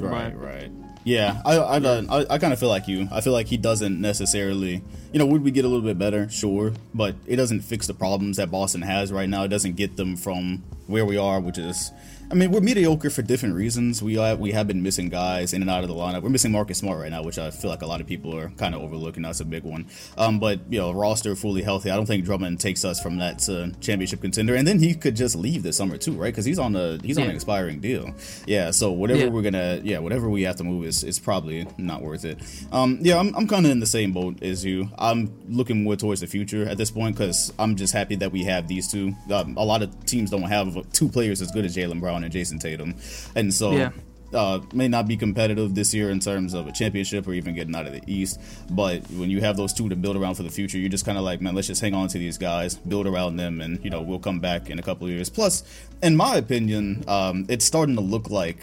[0.00, 0.70] Right, right.
[1.04, 3.08] Yeah, I I, I, I kind of feel like you.
[3.10, 6.28] I feel like he doesn't necessarily, you know, would we get a little bit better?
[6.28, 9.44] Sure, but it doesn't fix the problems that Boston has right now.
[9.44, 11.90] It doesn't get them from where we are, which is
[12.32, 14.04] I mean, we're mediocre for different reasons.
[14.04, 16.22] We are, we have been missing guys in and out of the lineup.
[16.22, 18.50] We're missing Marcus Smart right now, which I feel like a lot of people are
[18.50, 19.24] kind of overlooking.
[19.24, 19.88] That's a big one.
[20.16, 21.90] Um, but you know, roster fully healthy.
[21.90, 24.54] I don't think Drummond takes us from that to championship contender.
[24.54, 26.32] And then he could just leave this summer too, right?
[26.32, 27.24] Because he's on a he's yeah.
[27.24, 28.14] on an expiring deal.
[28.46, 28.70] Yeah.
[28.70, 29.28] So whatever yeah.
[29.28, 32.38] we're gonna yeah whatever we have to move is is probably not worth it.
[32.70, 34.88] Um, yeah, I'm I'm kind of in the same boat as you.
[34.98, 38.44] I'm looking more towards the future at this point because I'm just happy that we
[38.44, 39.16] have these two.
[39.32, 42.32] Um, a lot of teams don't have two players as good as Jaylen Brown and
[42.32, 42.94] Jayson Tatum
[43.34, 43.90] and so yeah.
[44.32, 47.74] Uh, may not be competitive this year in terms of a championship or even getting
[47.74, 48.40] out of the East.
[48.70, 51.18] But when you have those two to build around for the future, you're just kind
[51.18, 53.90] of like, man, let's just hang on to these guys, build around them, and you
[53.90, 55.28] know we'll come back in a couple of years.
[55.28, 55.64] Plus,
[56.00, 58.58] in my opinion, um, it's starting to look like.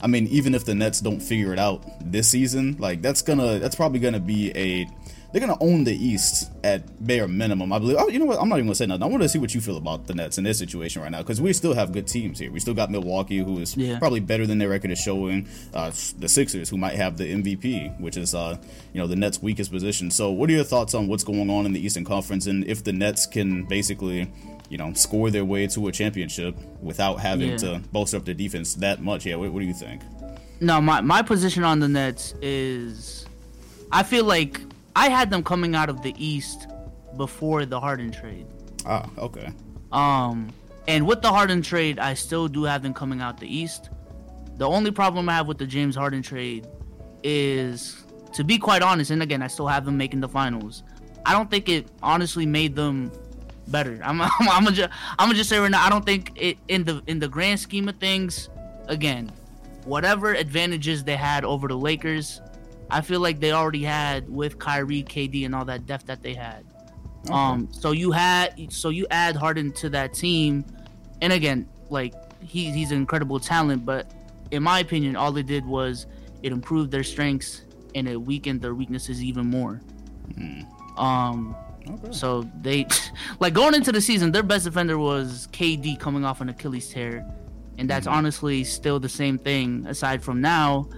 [0.00, 3.60] I mean, even if the Nets don't figure it out this season, like that's gonna
[3.60, 4.88] that's probably gonna be a
[5.34, 7.72] they're gonna own the East at bare minimum.
[7.72, 7.96] I believe.
[7.98, 8.40] Oh, you know what?
[8.40, 9.02] I'm not even gonna say nothing.
[9.02, 11.22] I want to see what you feel about the Nets in this situation right now
[11.22, 12.52] because we still have good teams here.
[12.52, 13.98] We still got Milwaukee, who is yeah.
[13.98, 15.48] probably better than their record is showing.
[15.74, 18.56] Uh, the Sixers, who might have the MVP, which is uh,
[18.92, 20.08] you know the Nets' weakest position.
[20.08, 22.84] So, what are your thoughts on what's going on in the Eastern Conference and if
[22.84, 24.30] the Nets can basically
[24.70, 27.56] you know, score their way to a championship without having yeah.
[27.58, 29.26] to bolster up their defense that much.
[29.26, 30.00] Yeah, what, what, do you think?
[30.60, 33.26] No, my my position on the Nets is,
[33.92, 34.60] I feel like
[34.96, 36.68] I had them coming out of the East
[37.16, 38.46] before the Harden trade.
[38.86, 39.52] Ah, okay.
[39.92, 40.52] Um,
[40.86, 43.90] and with the Harden trade, I still do have them coming out the East.
[44.56, 46.66] The only problem I have with the James Harden trade
[47.22, 48.04] is,
[48.34, 50.82] to be quite honest, and again, I still have them making the finals.
[51.26, 53.10] I don't think it honestly made them
[53.68, 53.98] better.
[54.02, 56.58] I'm, I'm, I'm gonna just, I'm gonna just say right now, I don't think it
[56.68, 58.48] in the in the grand scheme of things.
[58.86, 59.32] Again,
[59.84, 62.40] whatever advantages they had over the Lakers,
[62.94, 66.32] I feel like they already had with Kyrie, KD, and all that depth that they
[66.32, 66.64] had.
[67.24, 67.34] Okay.
[67.34, 70.64] Um, so you had, so you add Harden to that team,
[71.20, 74.12] and again, like he, he's an incredible talent, but
[74.52, 76.06] in my opinion, all it did was
[76.44, 77.62] it improved their strengths
[77.96, 79.80] and it weakened their weaknesses even more.
[80.32, 80.64] Mm.
[80.96, 81.56] Um,
[81.88, 82.12] okay.
[82.12, 82.86] so they,
[83.40, 87.28] like going into the season, their best defender was KD coming off an Achilles tear,
[87.76, 88.18] and that's mm-hmm.
[88.18, 89.84] honestly still the same thing.
[89.88, 90.88] Aside from now,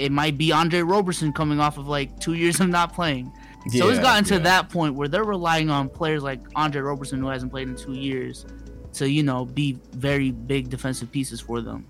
[0.00, 3.30] it might be Andre Roberson coming off of like two years of not playing.
[3.66, 4.40] Yeah, so it's gotten to yeah.
[4.40, 7.92] that point where they're relying on players like Andre Roberson, who hasn't played in two
[7.92, 8.46] years,
[8.94, 11.86] to you know be very big defensive pieces for them.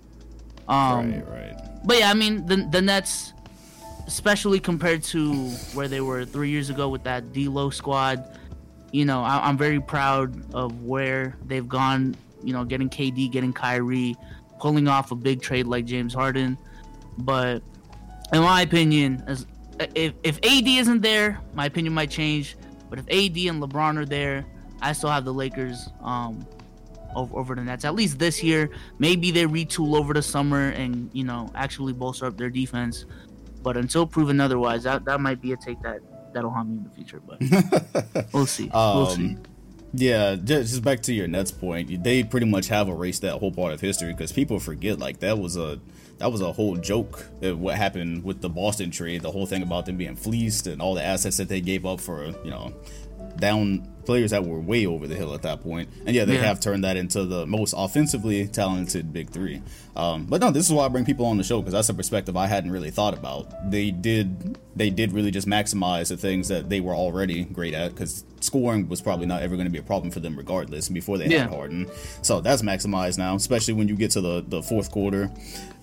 [0.67, 1.85] Um, right, right.
[1.85, 3.31] But yeah, I mean the the Nets,
[4.05, 8.37] especially compared to where they were three years ago with that D'Lo squad,
[8.91, 12.15] you know I, I'm very proud of where they've gone.
[12.43, 14.17] You know, getting KD, getting Kyrie,
[14.59, 16.57] pulling off a big trade like James Harden,
[17.19, 17.61] but
[18.33, 19.45] in my opinion, as
[19.95, 22.55] if if AD isn't there, my opinion might change.
[22.89, 24.45] But if AD and LeBron are there,
[24.81, 26.45] I still have the Lakers um,
[27.15, 27.85] over, over the Nets.
[27.85, 32.25] At least this year, maybe they retool over the summer and you know actually bolster
[32.25, 33.05] up their defense.
[33.63, 35.99] But until proven otherwise, that that might be a take that
[36.33, 37.21] that'll haunt me in the future.
[37.21, 38.69] But we'll see.
[38.69, 39.37] Um, we'll see.
[39.93, 43.73] Yeah, just back to your Nets point, they pretty much have erased that whole part
[43.73, 45.79] of history because people forget like that was a
[46.19, 47.25] that was a whole joke.
[47.41, 50.93] What happened with the Boston trade, the whole thing about them being fleeced and all
[50.93, 52.73] the assets that they gave up for you know
[53.37, 55.89] down players that were way over the hill at that point.
[56.05, 56.45] And yeah, they yeah.
[56.45, 59.61] have turned that into the most offensively talented big three.
[59.95, 61.93] Um, but no, this is why I bring people on the show because that's a
[61.93, 63.69] perspective I hadn't really thought about.
[63.69, 67.91] They did they did really just maximize the things that they were already great at
[67.91, 71.17] because scoring was probably not ever going to be a problem for them regardless before
[71.17, 71.43] they yeah.
[71.43, 71.89] had Harden.
[72.21, 75.31] So that's maximized now, especially when you get to the, the fourth quarter.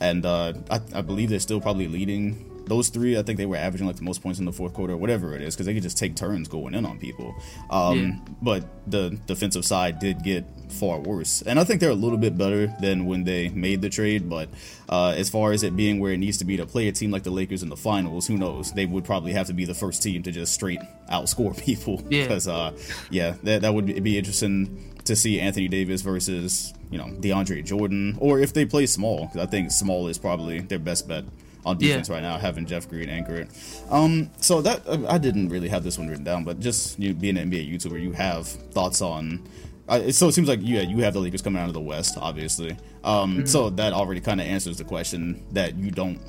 [0.01, 3.57] And uh, I, I believe they're still probably leading those three, I think they were
[3.57, 5.75] averaging like the most points in the fourth quarter, or whatever it is, because they
[5.75, 7.35] could just take turns going in on people.
[7.71, 8.33] Um, yeah.
[8.43, 12.37] But the defensive side did get far worse, and I think they're a little bit
[12.37, 14.29] better than when they made the trade.
[14.29, 14.49] But
[14.89, 17.11] uh, as far as it being where it needs to be to play a team
[17.11, 18.73] like the Lakers in the finals, who knows?
[18.73, 22.03] They would probably have to be the first team to just straight outscore people.
[22.09, 22.23] Yeah.
[22.23, 22.77] Because uh,
[23.11, 28.17] yeah, that that would be interesting to see Anthony Davis versus you know DeAndre Jordan,
[28.21, 29.27] or if they play small.
[29.27, 31.25] Because I think small is probably their best bet
[31.65, 32.15] on defense yeah.
[32.15, 33.49] right now, having Jeff Green anchor it.
[33.91, 37.37] Um, so that I didn't really have this one written down, but just you being
[37.37, 39.47] an NBA YouTuber, you have thoughts on.
[39.89, 42.19] Uh, so it seems like yeah, you have the Lakers coming out of the West,
[42.21, 42.73] obviously.
[43.05, 43.47] Um, mm-hmm.
[43.47, 46.21] So that already kind of answers the question that you don't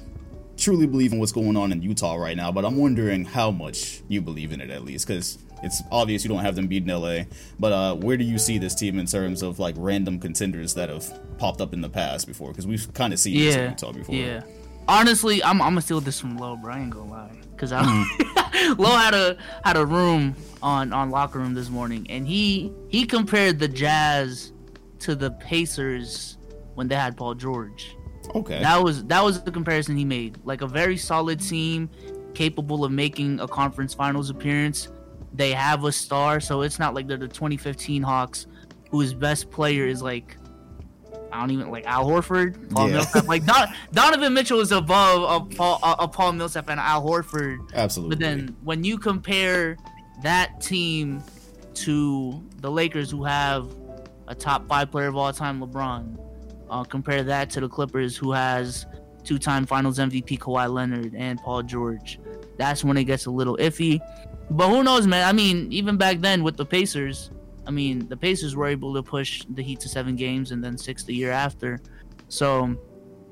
[0.58, 2.52] truly believe in what's going on in Utah right now.
[2.52, 6.30] But I'm wondering how much you believe in it at least, because it's obvious you
[6.30, 7.24] don't have them beat in LA.
[7.60, 10.90] But uh, where do you see this team in terms of like random contenders that
[10.90, 12.50] have popped up in the past before?
[12.50, 14.16] Because we've kind of seen yeah, this in Utah before.
[14.16, 14.42] Yeah.
[14.90, 16.74] Honestly, I'm I'm gonna steal this from Low, bro.
[16.74, 18.78] I ain't gonna lie, cause I Mm.
[18.78, 23.06] Low had a had a room on on locker room this morning, and he he
[23.06, 24.52] compared the Jazz
[25.00, 26.38] to the Pacers
[26.74, 27.96] when they had Paul George.
[28.36, 28.60] Okay.
[28.60, 30.40] That was that was the comparison he made.
[30.44, 31.90] Like a very solid team,
[32.34, 34.90] capable of making a conference finals appearance.
[35.34, 38.48] They have a star, so it's not like they're the 2015 Hawks,
[38.92, 40.38] whose best player is like
[41.32, 42.96] I don't even like Al Horford, Paul Yeah.
[42.96, 43.28] Millsap.
[43.28, 47.60] Like Don, Donovan Mitchell is above a Paul, a, a Paul Millsap and Al Horford.
[47.74, 48.16] Absolutely.
[48.16, 49.78] But then when you compare
[50.24, 51.24] that team
[51.76, 53.74] to the Lakers, who have
[54.28, 56.18] a top five player of all time, LeBron,
[56.70, 58.86] uh, compare that to the Clippers, who has
[59.24, 62.20] two-time Finals MVP Kawhi Leonard and Paul George.
[62.58, 64.00] That's when it gets a little iffy.
[64.52, 65.28] But who knows, man?
[65.28, 67.32] I mean, even back then with the Pacers,
[67.70, 70.76] I mean, the Pacers were able to push the Heat to seven games and then
[70.76, 71.80] six the year after.
[72.28, 72.76] So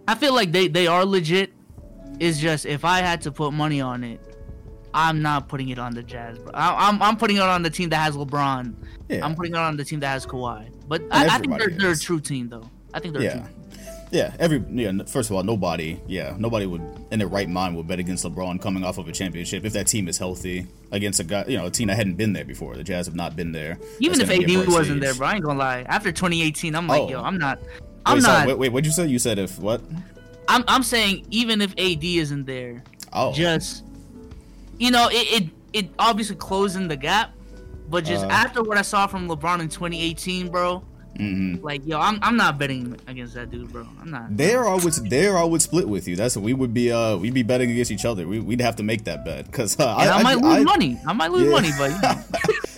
[0.08, 1.54] I feel like they, they are legit.
[2.20, 4.22] It's just if I had to put money on it,
[4.94, 6.38] I'm not putting it on the Jazz.
[6.38, 6.52] Bro.
[6.54, 8.76] I, I'm I'm putting it on the team that has LeBron.
[9.10, 9.26] yeah.
[9.26, 10.72] I'm putting it on the team that has Kawhi.
[10.88, 12.70] But I, I think they're, they're a true team, though.
[12.94, 13.40] I think they're a yeah.
[13.40, 13.57] true team.
[14.12, 14.92] Yeah, every yeah.
[15.06, 18.62] First of all, nobody, yeah, nobody would in their right mind would bet against LeBron
[18.62, 21.66] coming off of a championship if that team is healthy against a guy, you know,
[21.66, 22.76] a team that hadn't been there before.
[22.78, 23.78] The Jazz have not been there.
[24.00, 25.82] Even if gonna be a AD wasn't there, bro, I ain't gonna lie.
[25.90, 27.10] After 2018, I'm like, Oh.
[27.10, 27.60] yo, I'm not.
[28.06, 28.48] I'm Wait, not.
[28.48, 29.08] wait, wait, what'd you say?
[29.08, 29.82] You said if what?
[30.48, 33.84] I'm I'm saying even if AD isn't there, Oh, just
[34.80, 37.34] you know, it it, it obviously closing the gap,
[37.90, 38.30] but just Uh.
[38.30, 40.82] after what I saw from LeBron in 2018, bro,
[41.18, 41.64] mhm.
[41.64, 43.88] like yo, I'm I'm not betting against that dude, bro.
[44.02, 44.36] I'm not.
[44.38, 46.16] There I would there I would split with you.
[46.16, 48.28] That's we would be uh we'd be betting against each other.
[48.28, 51.00] We, we'd have to make that bet because uh, And I, might lose I- money.
[51.08, 51.52] I might lose Yeah.
[51.52, 52.24] money, but you know.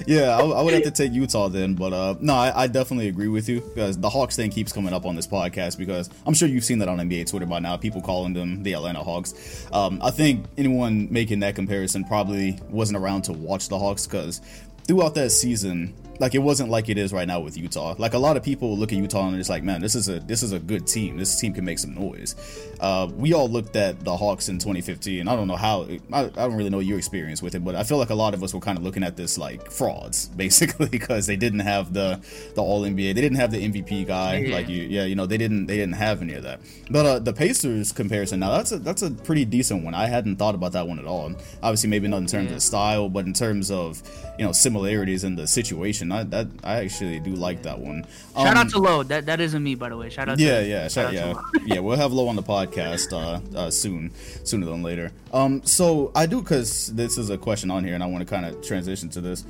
[0.07, 1.75] yeah, I, I would have to take Utah then.
[1.75, 4.93] But uh, no, I, I definitely agree with you because the Hawks thing keeps coming
[4.93, 7.77] up on this podcast because I'm sure you've seen that on NBA Twitter by now.
[7.77, 9.67] People calling them the Atlanta Hawks.
[9.71, 14.41] Um, I think anyone making that comparison probably wasn't around to watch the Hawks because
[14.87, 17.95] throughout that season, like it wasn't like it is right now with Utah.
[17.97, 20.19] Like a lot of people look at Utah and they're like, man, this is a
[20.19, 21.17] this is a good team.
[21.17, 22.35] This team can make some noise.
[22.79, 25.27] Uh, we all looked at the Hawks in 2015.
[25.27, 25.87] I don't know how.
[26.13, 28.33] I, I don't really know your experience with it, but I feel like a lot
[28.33, 31.93] of us were kind of looking at this like frauds, basically, because they didn't have
[31.93, 32.19] the
[32.55, 33.15] the All NBA.
[33.15, 34.37] They didn't have the MVP guy.
[34.37, 34.55] Yeah.
[34.55, 36.59] Like you, yeah, you know, they didn't they didn't have any of that.
[36.91, 39.93] But uh, the Pacers comparison now that's a that's a pretty decent one.
[39.93, 41.31] I hadn't thought about that one at all.
[41.63, 42.57] Obviously, maybe not in terms Yeah.
[42.57, 44.01] of style, but in terms of
[44.37, 48.05] you know similarities in the situation, I that I actually do like that one.
[48.35, 49.03] Shout Um, out to Low.
[49.03, 50.09] That that isn't me, by the way.
[50.09, 50.39] Shout out.
[50.39, 51.33] yeah, to, yeah, shout shout, yeah,
[51.75, 51.79] yeah.
[51.79, 54.11] We'll have Low on the podcast uh, uh, soon,
[54.43, 55.11] sooner than later.
[55.33, 58.33] Um, so I do because this is a question on here, and I want to
[58.33, 59.43] kind of transition to this.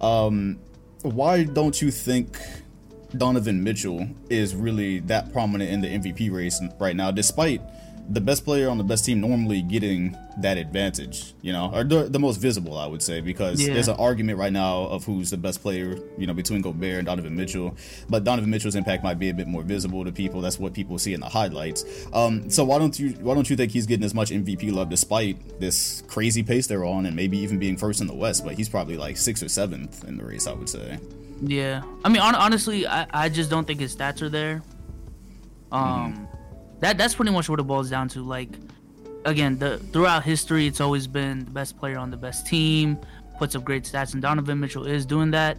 [0.00, 0.58] Um,
[1.02, 2.38] why don't you think
[3.16, 7.60] Donovan Mitchell is really that prominent in the MVP race right now, despite
[8.08, 12.04] the best player on the best team normally getting that advantage, you know, or the,
[12.04, 13.72] the most visible, I would say, because Yeah.
[13.72, 17.06] there's an argument right now of who's the best player, you know, between Gobert and
[17.06, 17.74] Donovan Mitchell.
[18.10, 20.40] But Donovan Mitchell's impact might be a bit more visible to people.
[20.42, 21.84] That's what people see in the highlights.
[22.12, 24.90] Um, so why don't you why don't you think he's getting as much MVP love
[24.90, 28.44] despite this crazy pace they're on and maybe even being first in the West?
[28.44, 30.98] But he's probably like sixth or seventh in the race, I would say.
[31.42, 34.62] Yeah, I mean, hon- honestly, I, I just don't think his stats are there.
[35.72, 36.28] Um,
[36.84, 38.22] that that's pretty much what it boils down to.
[38.22, 38.50] Like,
[39.24, 42.98] again, the throughout history, it's always been the best player on the best team,
[43.38, 45.56] puts up great stats, and Donovan Mitchell is doing that.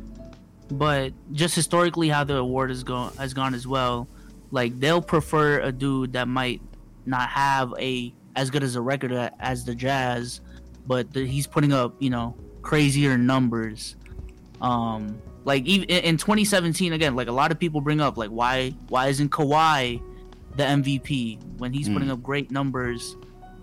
[0.70, 4.08] But just historically, how the award has gone has gone as well.
[4.52, 6.62] Like, they'll prefer a dude that might
[7.08, 10.42] not have a as good as a record as the Jazz,
[10.86, 13.96] but the, he's putting up you know crazier numbers.
[14.62, 18.30] Um, like even in in 2017, again, like a lot of people bring up, like
[18.30, 20.02] why why isn't Kawhi
[20.56, 23.16] the MVP when he's putting up great numbers?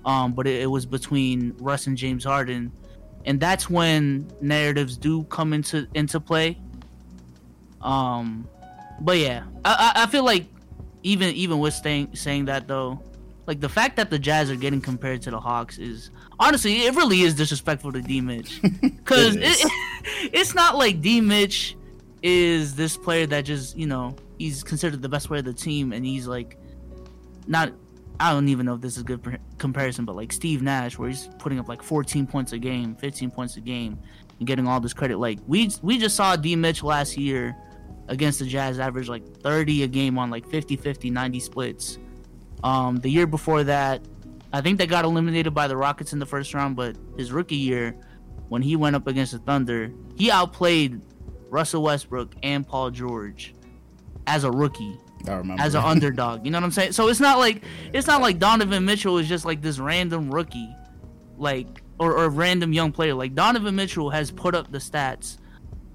[0.04, 2.72] Um, but it, it was between Russ and James Harden,
[3.24, 6.58] and that's when narratives do come into into play.
[7.80, 8.48] Um,
[9.00, 10.46] but yeah, I I, I feel like
[11.02, 13.00] even even with saying saying that though,
[13.46, 16.94] like the fact that the Jazz are getting compared to the Hawks is honestly it
[16.94, 19.72] really is disrespectful to D Mitch because It it,
[20.32, 21.76] it's not like D Mitch
[22.22, 25.92] is this player that just you know he's considered the best player of the team
[25.92, 26.56] and he's like
[27.46, 27.72] not
[28.20, 31.08] I don't even know if this is a good comparison but like Steve Nash where
[31.08, 33.98] he's putting up like 14 points a game 15 points a game
[34.38, 35.18] and getting all this credit.
[35.18, 37.56] Like we we just saw D Mitch last year
[38.08, 41.98] against the Jazz average like 30 a game on like 50 50 90 splits.
[42.62, 44.06] Um the year before that
[44.52, 47.56] I think they got eliminated by the Rockets in the first round but his rookie
[47.56, 47.96] year
[48.48, 51.00] when he went up against the Thunder he outplayed
[51.48, 53.54] Russell Westbrook and Paul George
[54.26, 55.62] as a rookie I remember.
[55.62, 56.44] as an underdog.
[56.44, 56.92] You know what I'm saying?
[56.92, 60.74] So it's not like it's not like Donovan Mitchell is just like this random rookie,
[61.36, 63.14] like or, or random young player.
[63.14, 65.38] Like Donovan Mitchell has put up the stats,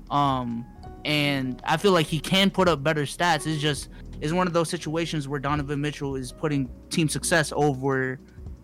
[0.10, 0.66] um,
[1.06, 3.48] and I feel like he can put up better stats.
[3.48, 3.90] It's just
[4.22, 8.20] it's one of those situations where Donovan Mitchell is putting team success over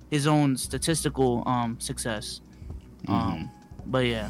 [0.10, 2.42] his own statistical um success.
[3.08, 3.52] Um,
[3.86, 4.30] but yeah.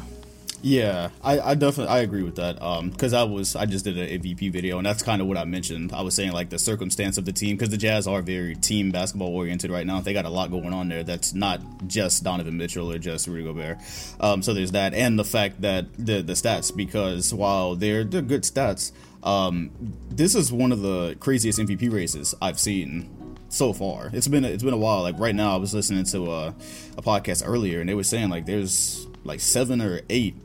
[0.64, 2.60] Yeah, I, I definitely I agree with that.
[2.62, 5.36] Um, because I was I just did an MVP video, and that's kind of what
[5.36, 5.92] I mentioned.
[5.92, 8.90] I was saying like the circumstance of the team because the Jazz are very team
[8.90, 10.00] basketball oriented right now.
[10.00, 11.04] They got a lot going on there.
[11.04, 13.76] That's not just Donovan Mitchell or just Rudy Gobert.
[14.20, 18.22] Um, so there's that, and the fact that the the stats because while they're they're
[18.22, 18.90] good stats,
[19.22, 19.70] um,
[20.08, 24.08] this is one of the craziest MVP races I've seen so far.
[24.14, 25.02] It's been it's been a while.
[25.02, 26.54] Like right now, I was listening to a,
[26.96, 30.36] a podcast earlier, and they were saying like there's like seven or eight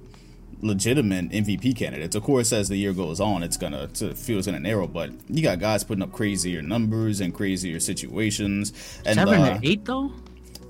[0.62, 2.16] legitimate MVP candidates.
[2.16, 5.12] Of course, as the year goes on, it's gonna to feel it's gonna narrow, but
[5.30, 8.74] you got guys putting up crazier numbers and crazier situations.
[9.06, 10.12] And Seven uh, or eight though.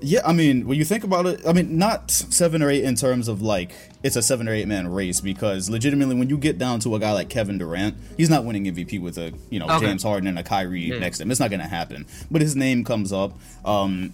[0.00, 2.94] yeah, I mean, when you think about it, I mean, not seven or eight in
[2.94, 3.72] terms of like
[4.02, 6.98] it's a seven or eight man race because legitimately, when you get down to a
[6.98, 9.86] guy like Kevin Durant, he's not winning MVP with a you know Okay.
[9.86, 10.98] James Harden and a Kyrie Yeah.
[10.98, 11.30] next to him.
[11.30, 12.06] It's not gonna happen.
[12.30, 13.32] But his name comes up.
[13.64, 14.12] Um,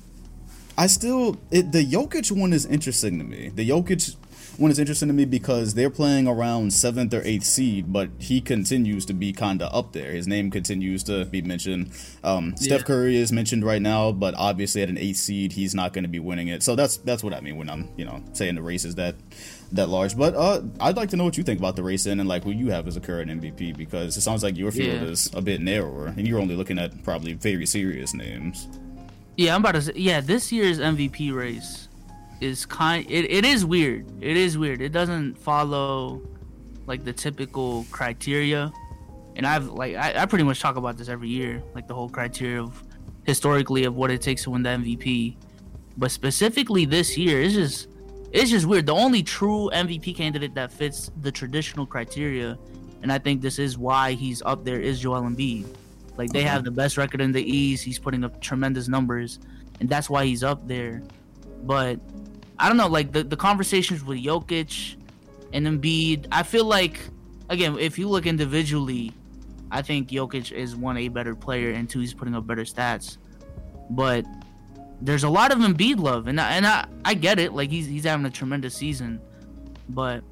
[0.78, 3.50] I still it, the Jokic one is interesting to me.
[3.54, 4.16] The Jokic
[4.58, 8.40] one is interesting to me because they're playing around seventh or eighth seed, but he
[8.40, 10.12] continues to be kind of up there.
[10.12, 11.90] His name continues to be mentioned.
[12.24, 15.92] Um, Steph Curry is mentioned right now, but obviously at an eighth seed, he's not
[15.92, 16.62] going to be winning it.
[16.62, 19.14] So that's that's what I mean when I'm you know saying the race is that
[19.72, 20.16] that large.
[20.16, 22.44] But uh, I'd like to know what you think about the race in and like
[22.44, 25.08] who you have as a current MVP because it sounds like your field Yeah.
[25.08, 28.68] is a bit narrower and you're only looking at probably very serious names.
[29.36, 29.92] Yeah, I'm about to say.
[29.96, 31.85] Yeah, this year's MVP race
[32.40, 33.06] is kind.
[33.10, 34.06] It, it is weird.
[34.20, 34.80] It is weird.
[34.80, 36.22] It doesn't follow
[36.86, 38.72] like the typical criteria.
[39.36, 42.08] And I've like I, I pretty much talk about this every year, like the whole
[42.08, 42.82] criteria of
[43.24, 45.36] historically of what it takes to win the MVP.
[45.98, 47.88] But specifically this year, it's just
[48.32, 48.86] it's just weird.
[48.86, 52.58] The only true MVP candidate that fits the traditional criteria,
[53.02, 55.66] and I think this is why he's up there, is Joel Embiid.
[56.16, 56.48] Like they mm-hmm.
[56.48, 57.84] have the best record in the East.
[57.84, 59.38] He's putting up tremendous numbers,
[59.80, 61.02] and that's why he's up there.
[61.62, 62.00] But
[62.58, 64.96] I don't know, like the, the conversations with Jokic
[65.52, 67.00] and Embiid, I feel like
[67.48, 69.12] again, if you look individually,
[69.70, 73.18] I think Jokic is one a better player and two he's putting up better stats.
[73.90, 74.24] But
[75.00, 77.52] there's a lot of Embiid love, and I, and I, I get it.
[77.52, 79.20] Like he's he's having a tremendous season,
[79.88, 80.22] but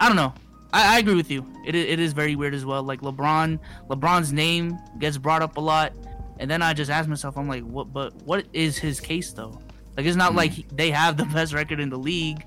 [0.00, 0.32] I don't know.
[0.72, 1.46] I, I agree with you.
[1.66, 2.82] It, it is very weird as well.
[2.82, 5.92] Like LeBron, LeBron's name gets brought up a lot,
[6.38, 7.92] and then I just ask myself, I'm like, what?
[7.92, 9.58] But what is his case though?
[9.96, 12.44] Like it's not like they have the best record in the league.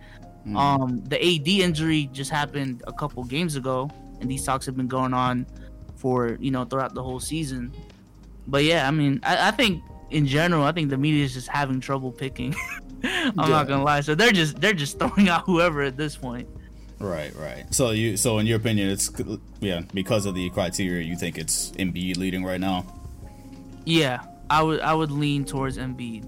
[0.55, 3.89] Um, the AD injury just happened a couple games ago,
[4.21, 5.45] and these talks have been going on
[5.97, 7.73] for you know throughout the whole season.
[8.47, 11.49] But yeah, I mean, I, I think in general, I think the media is just
[11.49, 12.55] having trouble picking.
[13.03, 13.47] I'm Yeah.
[13.49, 13.99] not gonna lie.
[14.01, 16.47] So they're just they're just throwing out whoever at this point.
[16.99, 17.65] Right, right.
[17.73, 19.12] So you, so in your opinion, it's
[19.60, 22.86] yeah because of the criteria, you think it's Embiid leading right now,
[23.86, 26.25] Yeah, I would I would lean towards Embiid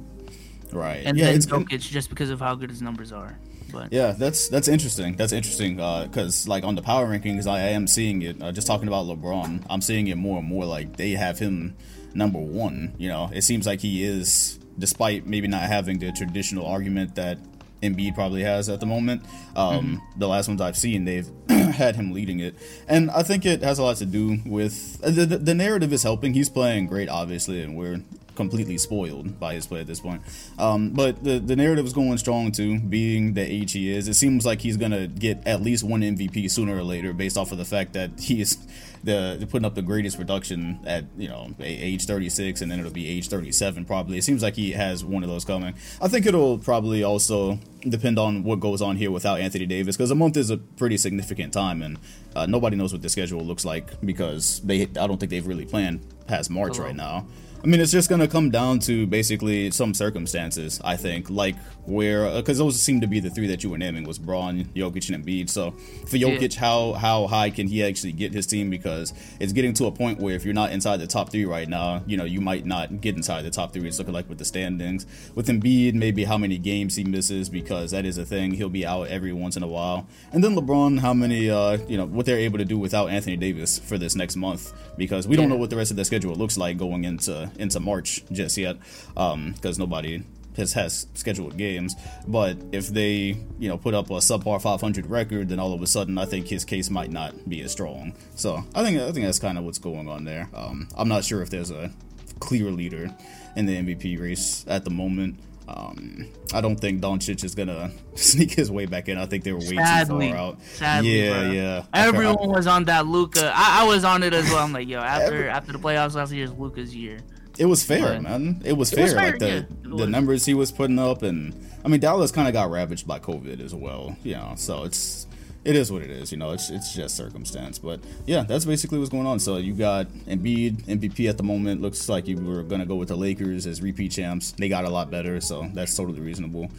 [0.74, 1.04] right?
[1.06, 3.38] and yeah, then it's Jokic just because of how good his numbers are.
[3.72, 5.16] But yeah, that's that's interesting.
[5.16, 8.42] That's interesting because like on the power rankings, I, am seeing it.
[8.42, 10.66] Uh, just talking about LeBron, I'm seeing it more and more.
[10.66, 11.76] Like they have him
[12.14, 12.96] number one.
[12.98, 17.38] You know, it seems like he is, despite maybe not having the traditional argument that
[17.82, 19.24] Embiid probably has at the moment.
[19.56, 22.56] Um, The last ones I've seen, they've had him leading it,
[22.88, 25.94] and I think it has a lot to do with uh, the, the, the narrative
[25.94, 26.34] is helping.
[26.34, 28.02] He's playing great, obviously, and we're
[28.40, 30.22] completely spoiled by his play at this point.
[30.58, 34.08] Um, but the the narrative is going strong too, being the age he is.
[34.08, 37.52] It seems like he's gonna get at least one MVP sooner or later, based off
[37.52, 38.58] of the fact that he is
[39.04, 43.10] the putting up the greatest production at you know age 36, and then it'll be
[43.10, 44.18] age 37 probably.
[44.18, 45.74] It seems like he has one of those coming.
[46.02, 50.12] I think it'll probably also depend on what goes on here without Anthony Davis, because
[50.12, 51.98] a month is a pretty significant time, and
[52.38, 55.66] uh, nobody knows what the schedule looks like because they I don't think they've really
[55.66, 56.88] planned past March Hello.
[56.88, 57.28] right now.
[57.62, 61.58] I mean, it's just going to come down to basically some circumstances, I think, like
[61.86, 65.14] where, because those seem to be the three that you were naming was Bron, Jokic,
[65.14, 65.50] and Embiid.
[65.50, 65.72] So
[66.08, 68.70] for Jokic, how how high can he actually get his team?
[68.70, 71.68] Because it's getting to a point where if you're not inside the top three right
[71.68, 73.86] now, you know, you might not get inside the top three.
[73.88, 75.06] It's looking like with the standings.
[75.36, 78.54] With Embiid, maybe how many games he misses, because that is a thing.
[78.54, 80.08] He'll be out every once in a while.
[80.32, 83.36] And then LeBron, how many, uh, you know, what they're able to do without Anthony
[83.36, 86.36] Davis for this next month, because we don't know what the rest of their schedule
[86.36, 88.78] looks like going into into March just yet,
[89.16, 90.24] because nobody
[90.60, 91.96] has has scheduled games.
[92.28, 95.88] But if they you know put up a subpar 500 record, then all of a
[95.88, 98.14] sudden I think his case might not be as strong.
[98.36, 100.50] So I think I think that's kind of what's going on there.
[100.54, 101.92] Um, I'm not sure if there's a
[102.40, 103.14] clear leader
[103.56, 105.40] in the MVP race at the moment.
[105.68, 109.20] Um, I don't think Doncic is gonna sneak his way back in.
[109.20, 110.28] I think they were way Sadly.
[110.28, 110.62] too far out.
[110.64, 111.52] Sadly, yeah, bro.
[111.52, 111.86] yeah.
[111.94, 113.52] Everyone was on that Luka.
[113.54, 114.64] I, I was on it as well.
[114.64, 117.20] I'm like, yo, after after the playoffs last year is Luka's year.
[117.60, 118.62] It was fair, man.
[118.66, 119.04] It was It fair.
[119.06, 121.54] was fair, like the yeah, the numbers he was putting up, and
[121.84, 124.16] I mean Dallas kind of got ravaged by COVID as well.
[124.24, 125.28] You know, so it's
[125.66, 126.32] it is what it is.
[126.32, 127.78] You know, it's it's just circumstance.
[127.78, 129.40] But yeah, that's basically what's going on.
[129.40, 131.82] So you got Embiid MVP at the moment.
[131.82, 134.52] Looks like you were gonna go with the Lakers as repeat champs.
[134.54, 136.72] They got a lot better, so that's totally reasonable.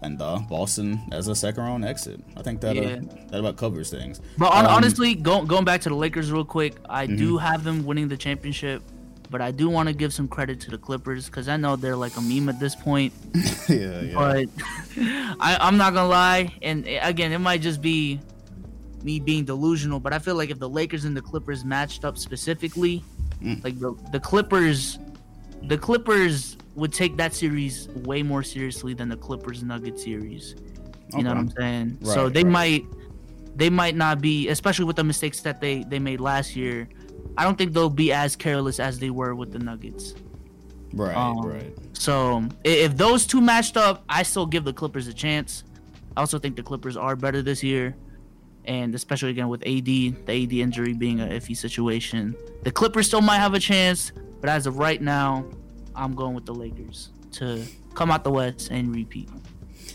[0.00, 2.20] And uh, Boston as a second round exit.
[2.36, 2.82] I think that Yeah.
[2.82, 3.00] uh,
[3.32, 4.20] that about covers things.
[4.38, 7.38] But on, Um, honestly, go, going back to the Lakers real quick, I do Mm-hmm.
[7.44, 8.80] have them winning the championship,
[9.30, 11.96] but I do want to give some credit to the Clippers because I know they're
[11.96, 13.12] like a meme at this point.
[13.68, 14.14] yeah, yeah.
[14.14, 14.46] But
[15.40, 18.20] I, I'm not gonna lie, and eh, again, it might just be
[19.02, 22.18] me being delusional, but I feel like if the Lakers and the Clippers matched up
[22.18, 23.02] specifically,
[23.40, 23.62] Mm.
[23.62, 24.98] like the the Clippers,
[25.68, 30.56] the Clippers would take that series way more seriously than the Clippers Nuggets series.
[31.16, 31.54] You know what I'm Okay.
[31.56, 31.98] saying?
[32.02, 32.50] so they right.
[32.50, 32.84] might
[33.54, 36.88] they might not be, especially with the mistakes that they they made last year.
[37.38, 40.16] I don't think they'll be as careless as they were with the Nuggets.
[40.92, 41.72] right, um, right.
[41.92, 45.62] So if those two matched up, I still give the Clippers a chance.
[46.16, 47.94] I also think the Clippers are better this year,
[48.64, 52.34] and especially again with AD, the AD injury being an iffy situation,
[52.64, 54.10] the Clippers still might have a chance.
[54.40, 55.44] But as of right now,
[55.94, 57.64] I'm going with the Lakers to
[57.94, 59.28] come out the West and repeat.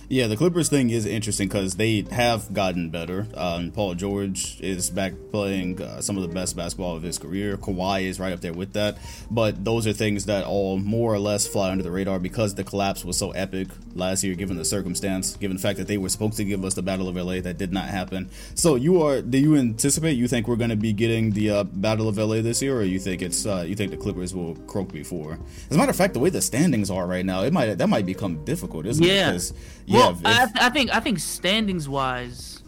[0.10, 3.26] Yeah, the Clippers thing is interesting because they have gotten better.
[3.34, 7.58] Um, Paul George is back playing uh, some of the best basketball of his career.
[7.58, 8.98] Kawhi is right up there with that.
[9.32, 12.64] But those are things that all more or less fly under the radar because the
[12.64, 16.10] collapse was so epic last year, given the circumstance, given the fact that they were
[16.10, 18.30] supposed to give us the Battle of LA that did not happen.
[18.56, 20.12] So you are, do you anticipate?
[20.12, 22.84] You think we're going to be getting the uh, Battle of LA this year, or
[22.84, 25.40] you think it's uh, you think the Clippers will croak before?
[25.70, 27.88] As a matter of fact, the way the standings are right now, it might that
[27.88, 29.30] might become difficult, isn't Yeah.
[29.30, 29.32] it?
[29.34, 29.54] 'Cause,
[29.86, 32.64] yeah, Well, if- I, I think I think standings wise,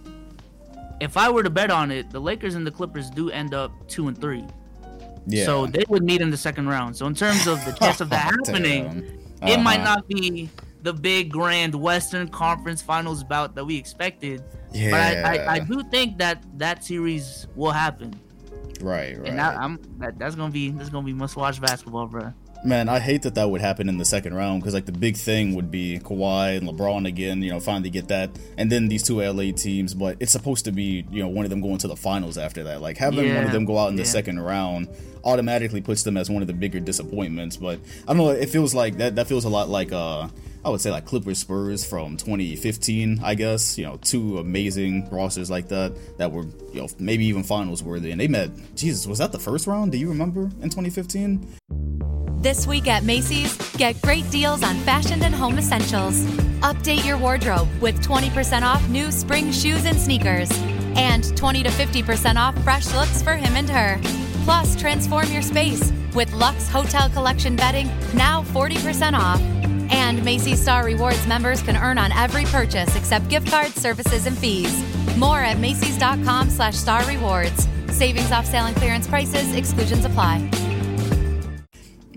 [1.02, 3.72] if I were to bet on it, the Lakers and the Clippers do end up
[3.88, 4.44] two and three.
[5.28, 5.46] Yeah.
[5.46, 6.96] So they would meet in the second round.
[6.96, 9.02] So in terms of the chance of that happening,
[9.42, 9.48] Damn.
[9.50, 9.96] it might Uh-huh.
[9.96, 10.50] not be
[10.84, 14.44] the big grand Western Conference Finals bout that we expected.
[14.72, 18.14] But I, I, I do think that that series will happen,
[18.82, 19.30] Right, right.
[19.30, 22.34] and I, I'm that, that's gonna be that's gonna be must watch basketball, bro.
[22.66, 25.16] Man, I hate that that would happen in the second round because like the big
[25.18, 27.44] thing would be Kawhi and LeBron again.
[27.44, 29.94] You know, finally get that, and then these two LA teams.
[29.94, 32.64] But it's supposed to be you know one of them going to the finals after
[32.64, 32.82] that.
[32.82, 34.10] Like having one of them go out in the yeah.
[34.10, 34.88] second round
[35.24, 37.56] automatically puts them as one of the bigger disappointments.
[37.56, 38.30] But I don't know.
[38.30, 39.16] It feels like that.
[39.16, 40.28] That feels a lot like uh.
[40.66, 43.78] I would say like Clippers Spurs from 2015, I guess.
[43.78, 48.10] You know, two amazing rosters like that that were, you know, maybe even finals worthy.
[48.10, 49.92] And they met, Jesus, was that the first round?
[49.92, 51.60] Do you remember in 2015?
[52.38, 56.26] This week at Macy's, get great deals on fashion and home essentials.
[56.62, 60.50] Update your wardrobe with 20% off new spring shoes and sneakers,
[60.96, 64.00] and 20 to 50% off fresh looks for him and her.
[64.46, 69.65] Plus, transform your space with Lux Hotel Collection bedding now 40% off.
[69.92, 74.38] And Macy's Star Rewards members can earn on every purchase except gift cards, services, and
[74.38, 74.84] fees.
[75.18, 77.68] More at Macy's.com slash star rewards.
[77.90, 80.50] Savings off sale and clearance prices, exclusions apply.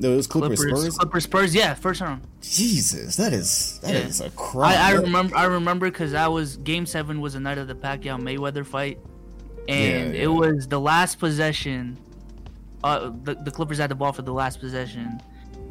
[0.00, 0.96] Those Clippers, Clippers, Spurs.
[0.98, 2.22] Clippers, Spurs, yeah, first round.
[2.40, 4.00] Jesus, that is that Yeah.
[4.00, 4.76] is a crime.
[4.78, 5.36] I, I remember.
[5.36, 8.98] I remember because I was Game Seven was the night of the Pacquiao Mayweather fight,
[9.68, 11.98] and Yeah, it was the last possession.
[12.84, 15.20] Uh, the, the Clippers had the ball for the last possession,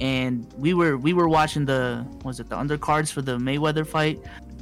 [0.02, 4.20] and we were we were watching the was it the undercards for the Mayweather fight.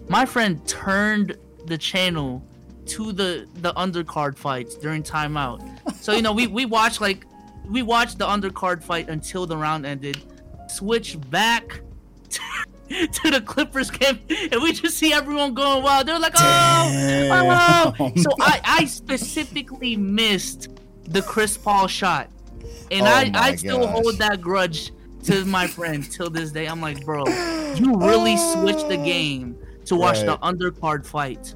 [0.08, 2.44] My friend turned the channel
[2.88, 5.62] to the the undercard fights during timeout.
[5.96, 7.26] So you know we we watched like
[7.68, 10.22] we watched the undercard fight until the round ended.
[10.68, 11.82] Switch back
[12.90, 16.08] to the Clippers camp, and we just see everyone going wild.
[16.08, 16.92] They're like, oh, oh.
[16.92, 17.36] Damn.
[18.00, 20.70] Oh, so I, I specifically missed
[21.04, 22.30] the Chris Paul shot,
[22.92, 23.92] and Oh I, I still gosh.
[23.92, 24.92] hold that grudge
[25.26, 26.68] to my friend till this day.
[26.68, 27.26] I'm like, bro,
[27.76, 31.54] you really switched the game to watch the undercard fight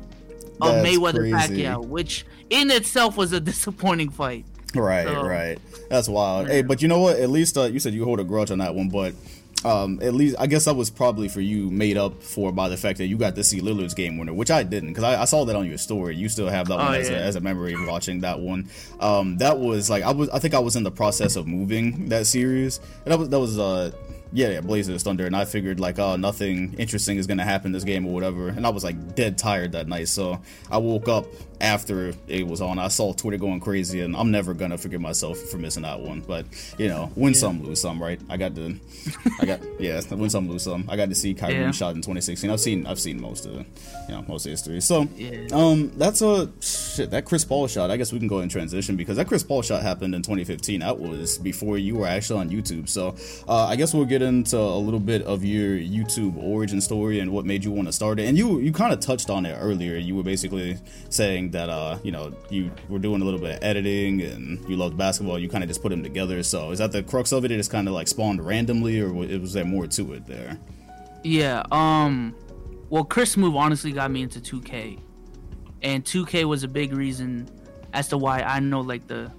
[0.62, 1.64] of That's Mayweather crazy.
[1.64, 4.46] Pacquiao, which in itself was a disappointing fight.
[4.76, 5.58] Right, So- right.
[5.90, 6.48] That's wild.
[6.50, 7.18] Hey, but you know what?
[7.20, 9.16] At least uh, you said you hold a grudge on that one, but
[9.66, 12.78] um, at least I guess that was probably for you made up for by the
[12.78, 15.26] fact that you got to see Lillard's game winner, which I didn't because I, I
[15.26, 16.16] saw that on your story.
[16.16, 18.70] You still have that one Oh, as, a, as a memory of watching that one.
[19.00, 22.08] Um, that was like I was I think I was in the process of moving
[22.10, 22.80] that series.
[23.06, 23.92] And that was that was uh
[24.32, 27.84] Yeah, yeah, Blazers Thunder, and I figured like, oh, nothing interesting is gonna happen this
[27.84, 30.08] game or whatever, and I was like dead tired that night.
[30.08, 31.26] So I woke up
[31.62, 32.80] after it was on.
[32.80, 36.22] I saw Twitter going crazy, and I'm never gonna forgive myself for missing that one.
[36.22, 36.46] But
[36.78, 37.40] you know, win yeah.
[37.40, 38.20] some, lose some, right?
[38.30, 38.76] I got to,
[39.40, 40.86] I got yeah, win some, lose some.
[40.88, 41.72] I got to see Kyrie yeah.
[41.72, 42.50] shot in 2016.
[42.50, 43.66] I've seen, I've seen most of, you
[44.10, 44.82] know, most of history.
[44.82, 45.48] So, yeah.
[45.52, 47.12] um, that's a shit.
[47.12, 47.92] That Chris Paul shot.
[47.92, 50.82] I guess we can go in transition because that Chris Paul shot happened in 2015.
[50.82, 52.90] That was before you were actually on YouTube.
[52.90, 53.16] So,
[53.48, 57.32] uh, I guess we'll get into a little bit of your YouTube origin story and
[57.32, 58.28] what made you want to start it.
[58.28, 59.98] And you, you kind of touched on it earlier.
[59.98, 60.78] You were basically
[61.10, 64.76] saying that, uh, you know, you were doing a little bit of editing and you
[64.76, 65.40] loved basketball.
[65.40, 66.44] You kind of just put them together.
[66.44, 67.52] So, is that the crux of it?
[67.52, 70.60] It just kind of like spawned randomly, or was there more to it there?
[71.24, 71.64] Yeah.
[71.72, 72.36] Um.
[72.90, 75.00] Well, Chris Smoove honestly got me into 2K,
[75.84, 77.48] and 2K was a big reason
[77.94, 79.32] as to why I know like the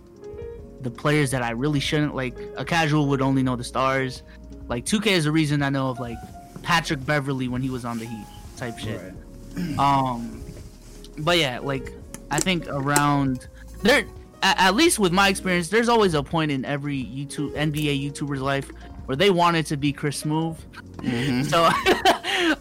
[0.82, 2.36] the players that I really shouldn't like.
[2.56, 4.22] A casual would only know the stars.
[4.70, 6.16] Like 2K is the reason I know of like
[6.62, 9.00] Patrick Beverley when he was on the Heat type shit.
[9.00, 9.14] Right.
[9.78, 10.40] Um,
[11.18, 11.92] but yeah, like
[12.30, 13.48] I think around
[13.82, 14.04] there,
[14.42, 18.70] at least with my experience, there's always a point in every YouTube NBA YouTuber's life
[19.06, 20.56] where they wanted to be Chris Smoove.
[20.98, 21.42] Mm-hmm.
[21.42, 21.64] So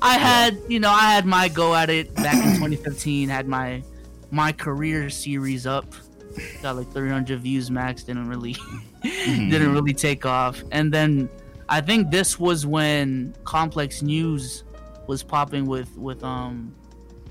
[0.01, 3.29] I had, you know, I had my go at it back in 2015.
[3.29, 3.83] Had my
[4.31, 5.85] my career series up,
[6.63, 8.03] got like 300 views max.
[8.03, 8.53] Didn't really
[9.03, 9.49] mm-hmm.
[9.51, 10.63] didn't really take off.
[10.71, 11.29] And then
[11.69, 14.63] I think this was when Complex News
[15.05, 16.75] was popping with with um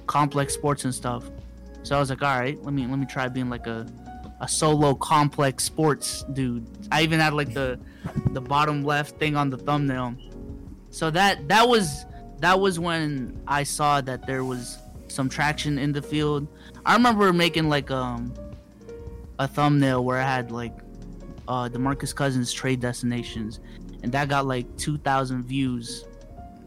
[0.06, 1.28] Complex Sports and stuff.
[1.82, 3.86] So I was like, all right, let me let me try being like a
[4.40, 6.64] a solo complex sports dude.
[6.92, 7.80] I even had like the
[8.30, 10.14] the bottom left thing on the thumbnail.
[10.90, 12.06] So that that was
[12.38, 14.78] that was when I saw that there was
[15.08, 16.46] some traction in the field.
[16.86, 18.32] I remember making like um
[19.40, 20.78] a thumbnail where I had like
[21.48, 23.58] uh DeMarcus Cousins trade destinations
[24.02, 26.04] and that got like 2000 views.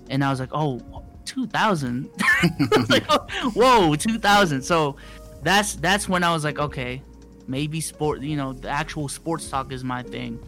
[0.09, 0.81] And I was like, "Oh,
[1.25, 2.09] 2000."
[2.89, 4.97] like, oh, "Whoa, 2000." So
[5.41, 7.01] that's that's when I was like, "Okay,
[7.47, 10.39] maybe sport, you know, the actual sports talk is my thing."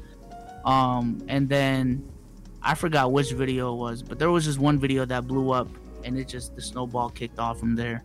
[0.66, 2.10] Um and then
[2.62, 5.68] I forgot which video it was, but there was just one video that blew up
[6.04, 8.04] and it just the snowball kicked off from there.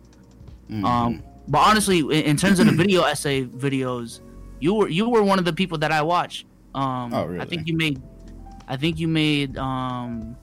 [0.69, 0.85] Mm-hmm.
[0.85, 4.19] Um, but honestly, in, in, terms of the video essay videos,
[4.59, 6.45] you were you were one of the people that I watched.
[6.75, 7.39] Um, oh, really?
[7.39, 8.01] I think you made,
[8.69, 10.37] I think you made um,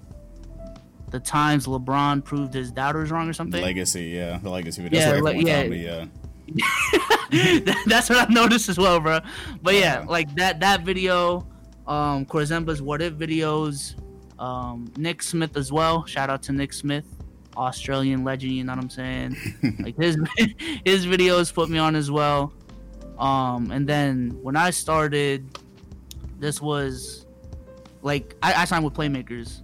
[1.11, 3.63] the times LeBron proved his doubters wrong or something.
[3.63, 5.01] Legacy, yeah, the legacy video.
[5.01, 5.69] Yeah, like, yeah.
[5.69, 6.07] Me, yeah.
[7.87, 9.21] That's what I noticed as well, bro.
[9.63, 11.47] But yeah, like that that video,
[11.87, 13.95] um, Corzemba's what if videos,
[14.41, 16.05] um, Nick Smith as well.
[16.07, 17.05] Shout out to Nick Smith.
[17.57, 18.53] Australian legend.
[18.53, 19.37] You know what I'm saying?
[19.81, 20.17] like his
[20.85, 22.53] his videos put me on as well.
[23.19, 25.59] Um, and then when I started,
[26.39, 27.26] this was
[28.03, 29.63] like I, I signed with Playmakers,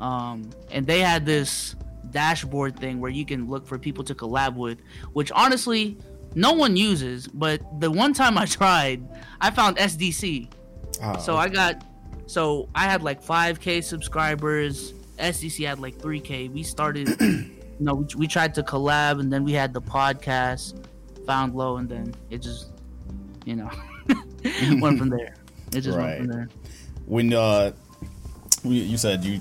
[0.00, 1.76] um, and they had this
[2.10, 4.78] dashboard thing where you can look for people to collab with,
[5.12, 5.98] which honestly
[6.34, 7.26] no one uses.
[7.28, 9.02] But the one time I tried,
[9.40, 10.52] I found SDC.
[11.02, 11.84] Oh, so I got,
[12.26, 16.52] so I had like 5k subscribers SDC had like 3K.
[16.52, 17.50] We started, you
[17.80, 20.86] know, we, we tried to collab, and then we had the podcast,
[21.26, 22.72] found low, and then it just,
[23.44, 23.70] you know,
[24.80, 25.36] went from there.
[25.74, 26.18] It just right.
[26.18, 26.48] went from there.
[27.06, 27.72] When uh,
[28.64, 29.40] you said you,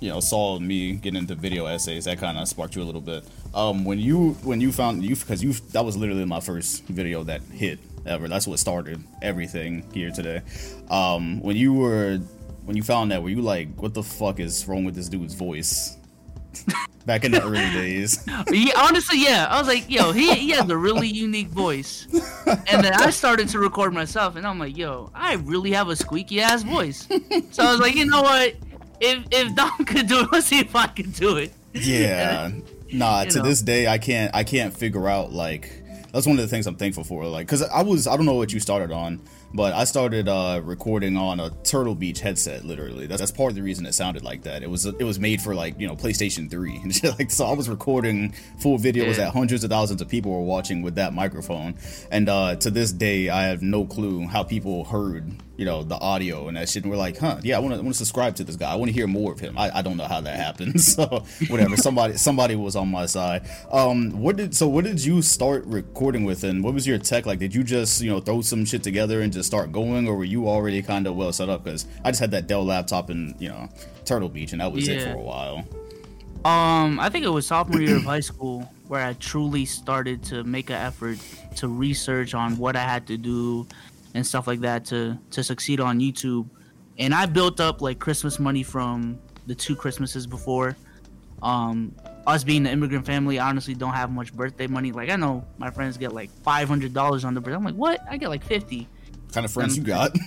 [0.00, 3.00] you know, saw me get into video essays, that kind of sparked you a little
[3.00, 3.24] bit.
[3.54, 7.24] Um, when you when you found you because you that was literally my first video
[7.24, 8.28] that hit ever.
[8.28, 10.42] That's what started everything here today.
[10.90, 12.18] Um, when you were
[12.64, 15.34] when you found that, were you like, what the fuck is wrong with this dude's
[15.34, 15.96] voice?
[17.06, 18.26] Back in the early days.
[18.50, 19.46] Yeah, honestly, yeah.
[19.48, 22.08] I was like, yo, he, he has a really unique voice.
[22.46, 25.94] And then I started to record myself, and I'm like, yo, I really have a
[25.94, 27.06] squeaky ass voice.
[27.52, 28.54] So I was like, you know what?
[29.00, 31.52] If if Dom could do it, let's see if I can do it.
[31.72, 32.50] Yeah.
[32.92, 33.44] nah, to know.
[33.44, 35.82] this day, I can't I can't figure out like
[36.12, 37.26] that's one of the things I'm thankful for.
[37.26, 39.20] Like, cause I was I don't know what you started on,
[39.56, 42.64] but I started uh, recording on a Turtle Beach headset.
[42.64, 44.62] Literally, that's, that's part of the reason it sounded like that.
[44.62, 47.30] It was it was made for like you know PlayStation Three and shit like.
[47.30, 49.24] So I was recording full videos yeah.
[49.24, 51.76] that hundreds of thousands of people were watching with that microphone.
[52.10, 55.96] And uh, to this day, I have no clue how people heard you know the
[55.96, 58.34] audio and that shit and we're like huh yeah i want to want to subscribe
[58.36, 60.20] to this guy i want to hear more of him I, I don't know how
[60.20, 64.84] that happened so whatever somebody somebody was on my side um what did so what
[64.84, 68.10] did you start recording with and what was your tech like did you just you
[68.10, 71.16] know throw some shit together and just start going or were you already kind of
[71.16, 73.68] well set up because i just had that dell laptop in you know
[74.04, 74.94] turtle beach and that was yeah.
[74.94, 75.58] it for a while
[76.44, 80.44] um i think it was sophomore year of high school where i truly started to
[80.44, 81.18] make an effort
[81.54, 83.66] to research on what i had to do
[84.16, 86.48] and stuff like that to to succeed on YouTube.
[86.98, 90.74] and I built up like Christmas money from the two Christmases before.
[91.42, 91.94] Um,
[92.26, 94.90] us being an immigrant family, I honestly don't have much birthday money.
[94.90, 97.56] Like I know my friends get like five hundred dollars on the birthday.
[97.56, 98.00] I'm like, what?
[98.10, 98.88] I get like fifty.
[99.32, 100.12] Kind of friends you got?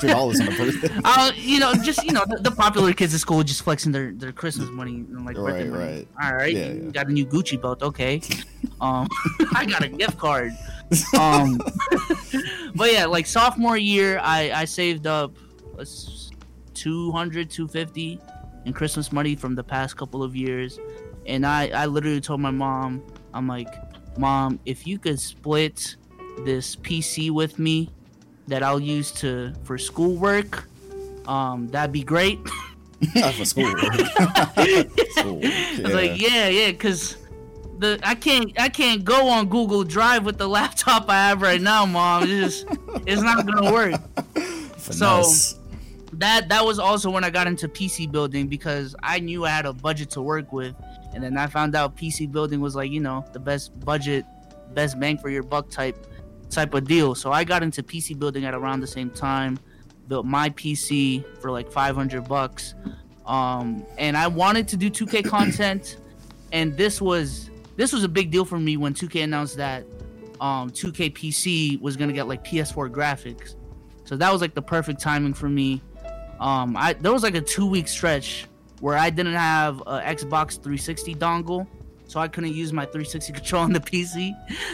[0.00, 1.00] Dollars on the birthday.
[1.04, 4.12] Uh, you know, just you know, the, the popular kids at school just flexing their,
[4.12, 5.94] their Christmas money and like birthday Right, money.
[5.94, 6.08] right.
[6.30, 6.90] All right, Yeah, yeah.
[6.90, 8.20] got a new Gucci belt, okay?
[8.80, 9.08] Um,
[9.54, 10.52] I got a gift card.
[11.18, 11.60] Um,
[12.74, 15.36] but yeah, like sophomore year, I I saved up
[15.78, 15.84] uh,
[16.74, 18.18] 200 250
[18.64, 20.78] in Christmas money from the past couple of years,
[21.26, 23.02] and I I literally told my mom,
[23.34, 23.68] I'm like,
[24.18, 25.96] mom, if you could split
[26.44, 27.90] this PC with me
[28.48, 30.68] that I'll use to for schoolwork,
[31.26, 32.38] um, that'd be great.
[33.14, 33.64] For school.
[33.78, 35.40] school.
[35.42, 37.16] I was like, yeah, yeah, because
[37.78, 41.60] the I can't I can't go on Google Drive with the laptop I have right
[41.60, 42.24] now, mom.
[42.24, 42.66] It's just
[43.06, 44.00] it's not gonna work.
[44.76, 45.58] Finesse.
[46.12, 49.64] That that was also when I got into PC building because I knew I had
[49.64, 50.74] a budget to work with,
[51.14, 54.26] and then I found out PC building was like you know the best budget,
[54.74, 56.06] best bang for your buck type
[56.50, 57.14] type of deal.
[57.14, 59.58] So I got into PC building at around the same time,
[60.08, 62.74] built my PC for like 500 bucks,
[63.26, 65.98] um, and I wanted to do 2K content,
[66.52, 69.84] and this was this was a big deal for me when 2K announced that
[70.40, 73.54] um, 2K PC was gonna get like PS4 graphics.
[74.04, 75.80] So that was like the perfect timing for me.
[76.40, 78.46] Um, I there was like a two week stretch
[78.80, 81.66] where I didn't have a Xbox 360 dongle,
[82.10, 84.32] so I couldn't use my 360 control on the PC.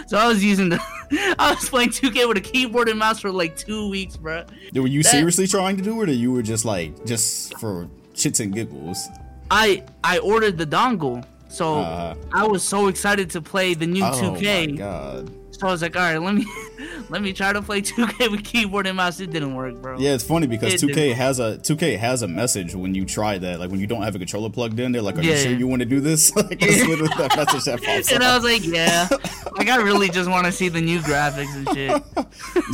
[0.08, 0.80] So I was using the
[1.38, 4.44] I was playing 2K with a keyboard and mouse for like two weeks, bro.
[4.74, 7.90] Were you that- seriously trying to do it, or you were just like just for
[8.14, 9.06] shits and giggles?
[9.50, 14.04] I I ordered the dongle, so Uh, I was so excited to play the new
[14.04, 14.70] oh 2K.
[14.70, 15.30] my god.
[15.52, 16.44] So I was like, all right, let me
[17.08, 19.20] let me try to play 2K with keyboard and mouse.
[19.20, 19.98] It didn't work, bro.
[19.98, 23.06] Yeah, it's funny because It 2K didn't- has a 2K has a message when you
[23.06, 23.58] try that.
[23.58, 25.66] Like when you don't have a controller plugged in, they're like, "Are you sure you
[25.66, 28.28] want to do this?" like that's literally that message that pops And up.
[28.32, 29.08] I was like, yeah,
[29.56, 32.02] like I really just want to see the new graphics and shit.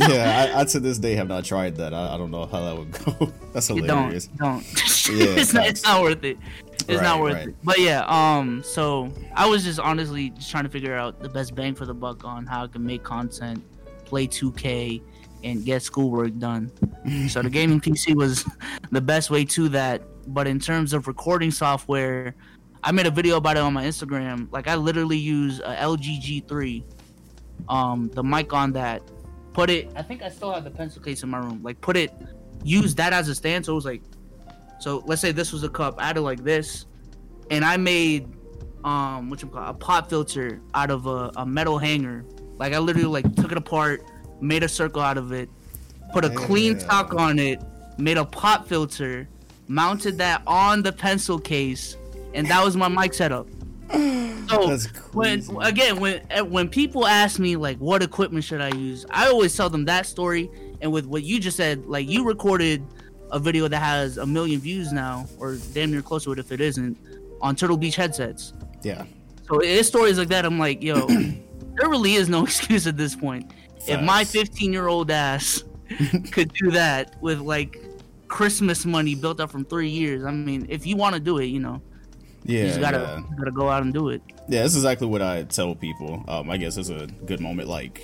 [0.09, 1.93] yeah, I, I to this day have not tried that.
[1.93, 3.31] I, I don't know how that would go.
[3.53, 4.27] That's You hilarious.
[4.27, 5.17] don't, don't.
[5.17, 6.37] Yeah, it's, not, it's not worth it.
[6.87, 7.47] It's not worth right.
[7.49, 7.55] it.
[7.63, 11.55] But yeah, um, so I was just honestly just trying to figure out the best
[11.55, 13.63] bang for the buck on how I can make content,
[14.05, 15.01] play 2K,
[15.43, 16.71] and get schoolwork done.
[17.29, 18.45] so the gaming PC was
[18.91, 20.01] the best way to that.
[20.27, 22.35] But in terms of recording software,
[22.83, 24.47] I made a video about it on my Instagram.
[24.51, 26.83] Like I literally use a LG G3,
[27.69, 29.01] um, the mic on that.
[29.53, 29.91] Put it.
[29.95, 31.61] I think I still have the pencil case in my room.
[31.63, 32.11] Like put it,
[32.63, 33.65] use that as a stand.
[33.65, 34.01] So it was like,
[34.83, 35.95] so let's say this was a cup.
[35.97, 36.87] I had it like this,
[37.49, 38.27] and I made,
[38.83, 42.25] um, what you call a pop filter out of a, a metal hanger.
[42.57, 44.03] Like I literally like took it apart,
[44.41, 45.47] made a circle out of it,
[46.11, 47.61] put a clean top on it,
[47.97, 49.29] made a pop filter,
[49.69, 51.95] mounted that on the pencil case,
[52.33, 53.47] and that was my mic setup.
[54.49, 54.77] So
[55.13, 59.27] when again when eh, when people ask me like what equipment should I use, I
[59.27, 60.51] always tell them that story.
[60.81, 62.85] And with what you just said, like you recorded
[63.33, 66.51] a video that has a million views now, or damn near close to it if
[66.51, 66.97] it isn't,
[67.41, 68.53] on Turtle Beach headsets.
[68.83, 69.05] Yeah.
[69.49, 70.45] So it's stories like that.
[70.45, 73.51] I'm like, yo, there really is no excuse at this point.
[73.87, 75.63] If my 15 year old ass
[76.31, 77.77] could do that with like
[78.29, 81.45] Christmas money built up from three years, I mean, if you want to do it,
[81.47, 81.81] you know,
[82.45, 82.61] Yeah.
[82.61, 83.35] you just gotta yeah.
[83.37, 84.21] gotta go out and do it.
[84.47, 86.23] Yeah, that's exactly what I tell people.
[86.27, 87.67] Um, I guess it's a good moment.
[87.67, 88.01] Like,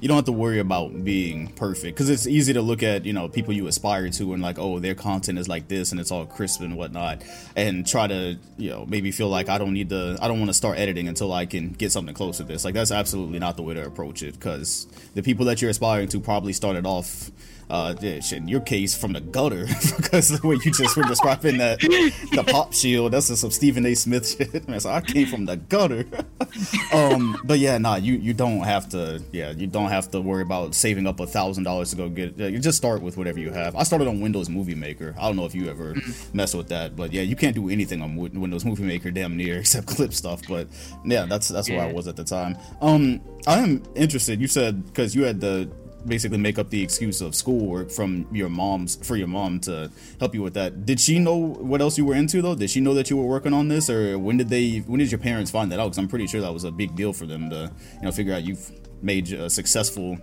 [0.00, 3.12] you don't have to worry about being perfect because it's easy to look at you
[3.12, 6.10] know people you aspire to and like, oh, their content is like this and it's
[6.10, 7.22] all crisp and whatnot,
[7.54, 10.50] and try to you know maybe feel like I don't need to, I don't want
[10.50, 12.64] to start editing until I can get something close to this.
[12.64, 16.08] Like, that's absolutely not the way to approach it because the people that you're aspiring
[16.08, 17.30] to probably started off.
[17.70, 19.64] Uh, in your case, from the gutter,
[19.96, 23.86] because the way you just were describing that, the pop shield, that's just some Stephen
[23.86, 23.94] A.
[23.94, 24.68] Smith shit.
[24.68, 26.04] Man, so I came from the gutter.
[26.92, 29.22] um, but yeah, nah, you you don't have to.
[29.30, 32.36] Yeah, you don't have to worry about saving up a thousand dollars to go get.
[32.36, 33.76] Yeah, you just start with whatever you have.
[33.76, 35.14] I started on Windows Movie Maker.
[35.16, 35.94] I don't know if you ever
[36.32, 39.36] mess with that, but yeah, you can't do anything on Win- Windows Movie Maker damn
[39.36, 40.42] near except clip stuff.
[40.48, 40.66] But
[41.04, 42.56] yeah, that's that's where I was at the time.
[42.80, 44.40] Um, I am interested.
[44.40, 45.70] You said because you had the
[46.06, 50.34] basically make up the excuse of schoolwork from your mom's for your mom to help
[50.34, 50.86] you with that.
[50.86, 52.54] Did she know what else you were into though?
[52.54, 54.78] Did she know that you were working on this, or when did they?
[54.78, 55.86] When did your parents find that out?
[55.86, 58.34] Because I'm pretty sure that was a big deal for them to you know figure
[58.34, 58.70] out you've
[59.02, 60.18] made a successful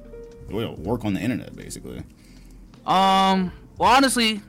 [0.49, 2.03] well, work on the internet basically.
[2.85, 4.41] Um, well, honestly,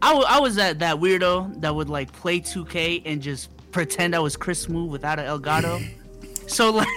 [0.00, 4.14] I wa- I was that that weirdo that would like play 2K and just pretend
[4.14, 5.82] I was Chris Smoove without an Elgato.
[6.48, 6.88] so like,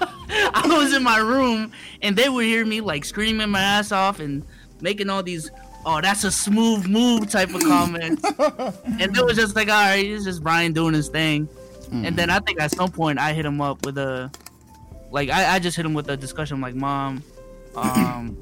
[0.30, 1.72] I was in my room
[2.02, 4.44] and they would hear me like screaming my ass off and
[4.80, 5.50] making all these
[5.84, 10.04] "Oh, that's a smooth move" type of comments, and it was just like, all right,
[10.04, 11.48] it's just Brian doing his thing.
[11.92, 14.30] And then I think at some point I hit him up with a,
[15.10, 17.22] like I, I just hit him with a discussion I'm like, mom,
[17.74, 18.36] um,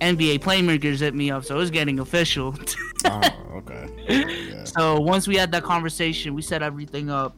[0.00, 2.56] NBA playmakers hit me up, so it's getting official.
[3.04, 3.22] oh,
[3.56, 3.88] okay.
[4.08, 4.64] Yeah.
[4.64, 7.36] So once we had that conversation, we set everything up.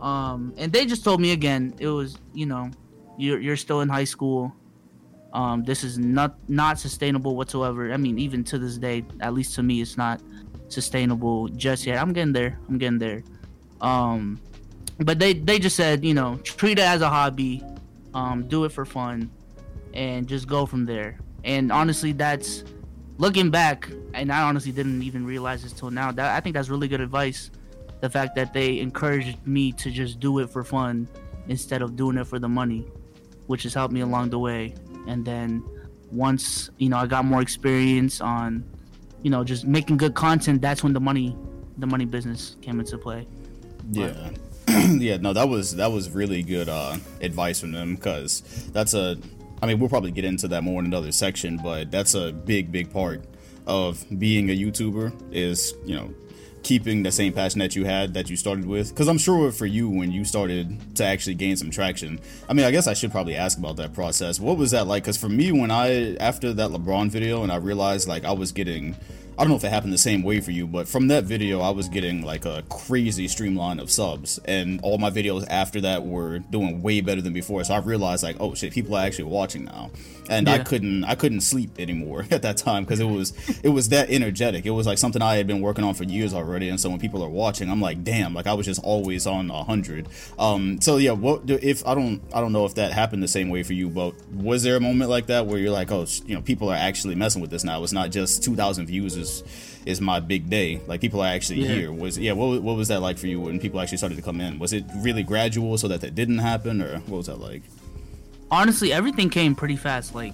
[0.00, 2.70] Um, and they just told me again, it was, you know,
[3.18, 4.52] you're you're still in high school.
[5.34, 7.92] Um, this is not not sustainable whatsoever.
[7.92, 10.22] I mean, even to this day, at least to me, it's not
[10.68, 12.00] sustainable just yet.
[12.00, 12.58] I'm getting there.
[12.68, 13.22] I'm getting there.
[13.80, 14.40] Um,
[15.00, 17.62] but they they just said, you know, treat it as a hobby,
[18.14, 19.30] um, do it for fun,
[19.92, 21.18] and just go from there.
[21.44, 22.64] And honestly, that's
[23.18, 26.10] looking back, and I honestly didn't even realize this till now.
[26.12, 27.50] That I think that's really good advice.
[28.00, 31.08] The fact that they encouraged me to just do it for fun
[31.48, 32.86] instead of doing it for the money,
[33.48, 34.74] which has helped me along the way.
[35.08, 35.64] And then
[36.12, 38.64] once you know I got more experience on,
[39.22, 41.36] you know, just making good content, that's when the money,
[41.76, 43.26] the money business came into play.
[43.90, 44.30] Yeah.
[44.68, 48.42] yeah, no, that was that was really good uh, advice from them because
[48.72, 49.18] that's a.
[49.60, 52.70] I mean, we'll probably get into that more in another section, but that's a big,
[52.70, 53.24] big part
[53.66, 56.14] of being a YouTuber is you know
[56.68, 58.90] keeping the same passion that you had that you started with?
[58.90, 62.66] Because i'm sure for you when you started to actually gain some traction i mean
[62.66, 64.38] i guess i should probably ask about that process.
[64.38, 65.04] What was that like?
[65.04, 68.52] Because for me when i after that lebron video and i realized like i was
[68.52, 68.94] getting
[69.38, 71.60] I don't know if it happened the same way for you, but from that video,
[71.60, 76.04] I was getting like a crazy streamline of subs, and all my videos after that
[76.04, 77.62] were doing way better than before.
[77.62, 79.92] So I realized like, oh shit, people are actually watching now,
[80.28, 83.32] and I couldn't, I couldn't sleep anymore at that time because it was,
[83.62, 84.66] it was that energetic.
[84.66, 86.98] It was like something I had been working on for years already, and so when
[86.98, 90.08] people are watching, I'm like, damn, like I was just always on a hundred.
[90.36, 93.50] Um, so yeah, what if I don't, I don't know if that happened the same
[93.50, 96.22] way for you, but was there a moment like that where you're like, oh, sh-
[96.26, 97.84] you know, people are actually messing with this now?
[97.84, 99.42] It's not just 2,000 views is
[99.86, 100.80] is my big day.
[100.86, 101.68] Like people are actually Yeah.
[101.74, 101.92] here.
[101.92, 104.40] Was yeah, what what was that like for you when people actually started to come
[104.40, 104.58] in?
[104.58, 107.62] Was it really gradual so that that didn't happen, or what was that like?
[108.50, 110.32] honestly everything came pretty fast like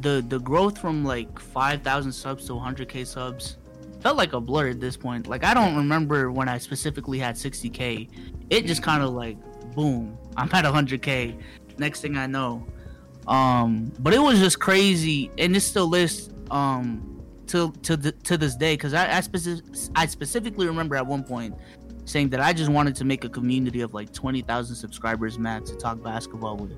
[0.00, 3.56] the the growth from like 5000 subs to 100k subs
[4.00, 7.36] felt like a blur at this point like i don't remember when i specifically had
[7.36, 8.08] 60k
[8.50, 9.36] it just kind of like
[9.76, 11.40] boom i'm at 100k
[11.78, 12.66] next thing i know
[13.28, 17.19] um but it was just crazy and it still is um
[17.50, 21.24] to to the, to this day because I I, speci- I specifically remember at one
[21.24, 21.54] point
[22.04, 25.76] saying that I just wanted to make a community of like 20,000 subscribers max to
[25.76, 26.72] talk basketball with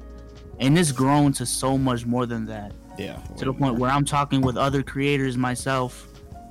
[0.58, 4.04] and it's grown to so much more than that Yeah, to the point where I'm
[4.04, 6.08] talking with other creators myself,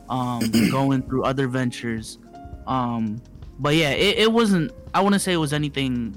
[0.09, 0.39] um,
[0.71, 2.17] going through other ventures.
[2.67, 3.21] Um,
[3.59, 4.71] but yeah, it, it wasn't.
[4.93, 6.15] I wouldn't say it was anything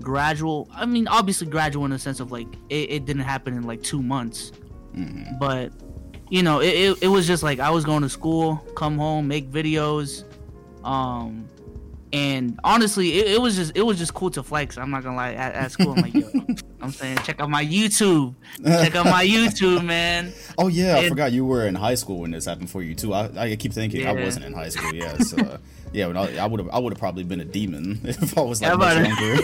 [0.00, 0.68] gradual.
[0.72, 3.82] I mean, obviously gradual in the sense of like it, it didn't happen in like
[3.82, 4.52] two months,
[5.40, 5.72] but
[6.34, 9.28] you know, it, it, it was just like I was going to school, come home,
[9.28, 10.24] make videos,
[10.82, 11.48] um,
[12.12, 14.76] and honestly, it, it was just it was just cool to flex.
[14.76, 15.34] I'm not gonna lie.
[15.34, 16.28] At, at school, I'm like, yo,
[16.80, 20.32] I'm saying, check out my YouTube, check out my YouTube, man.
[20.58, 23.14] Oh yeah, I forgot you were in high school when this happened for you too.
[23.14, 24.92] I, I keep thinking I wasn't in high school.
[24.92, 25.16] yeah.
[25.38, 25.58] uh,
[25.94, 28.76] yeah, I would have I would have probably been a demon if I was like
[28.76, 29.42] much younger.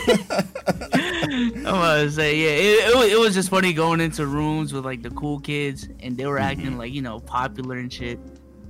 [1.66, 5.02] I'm say, yeah, it, it, was, it was just funny going into rooms with like
[5.02, 6.44] the cool kids, and they were mm-hmm.
[6.44, 8.18] acting like you know popular and shit,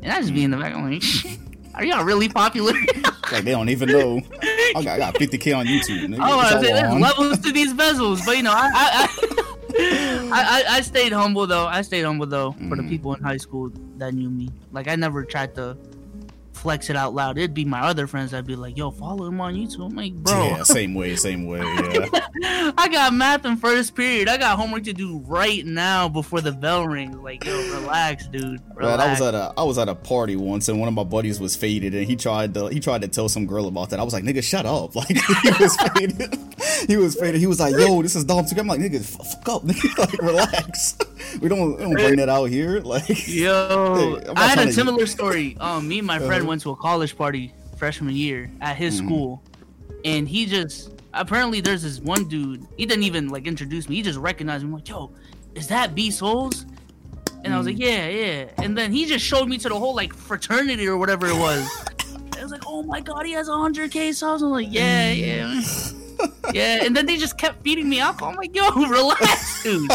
[0.03, 0.62] and I just be in the mm-hmm.
[0.62, 2.72] back, I'm like, are y'all really popular?
[3.33, 4.20] like they don't even know.
[4.76, 6.07] I got, I got 50k on YouTube.
[6.07, 6.20] Nigga.
[6.20, 9.09] I What was say there's levels to these bezels, but you know, I I,
[9.78, 11.66] I, I, I stayed humble though.
[11.66, 12.89] I stayed humble though for the mm-hmm.
[12.89, 14.51] people in high school that knew me.
[14.70, 15.78] Like I never tried to
[16.61, 17.38] flex it out loud.
[17.38, 20.12] It'd be my other friends that'd be like, "Yo, follow him on YouTube." I'm like,
[20.14, 21.61] bro, Yeah, same way, same way.
[22.40, 22.70] Yeah.
[22.78, 24.28] I got math in first period.
[24.28, 27.16] I got homework to do right now before the bell rings.
[27.16, 28.61] Like, yo, relax, dude.
[28.74, 29.02] Relax.
[29.02, 31.40] I was at a I was at a party once and one of my buddies
[31.40, 34.00] was faded and he tried to he tried to tell some girl about that.
[34.00, 34.94] I was like, nigga, shut up.
[35.00, 36.34] Like he was faded.
[36.86, 37.40] he was faded.
[37.40, 38.44] He was like, yo, this is Dom.
[38.56, 39.98] I'm like, nigga, fuck up, nigga.
[39.98, 40.96] like relax.
[41.40, 42.80] we don't we don't bring that out here.
[42.80, 45.56] Like Yo, Hey, I had a to- similar story.
[45.61, 46.49] Um, me and my friend Uh-huh.
[46.51, 49.07] Went to a college party freshman year at his Mm-hmm.
[49.07, 49.42] school,
[50.05, 52.66] and he just apparently there's this one dude.
[52.76, 53.94] He didn't even like introduce me.
[53.94, 54.70] He just recognized me.
[54.70, 55.12] I'm like, yo,
[55.55, 56.64] is that Bsolz?
[57.44, 57.86] And I was like, Mm.
[57.86, 58.51] yeah, yeah.
[58.59, 61.62] And then he just showed me to the whole like fraternity or whatever it was.
[62.36, 64.42] I was like, oh my god, he has 100k subs.
[64.42, 65.62] I'm like, yeah, yeah.
[66.53, 68.30] Yeah, and then they just kept feeding me alcohol.
[68.32, 69.88] I'm like, yo, relax, dude.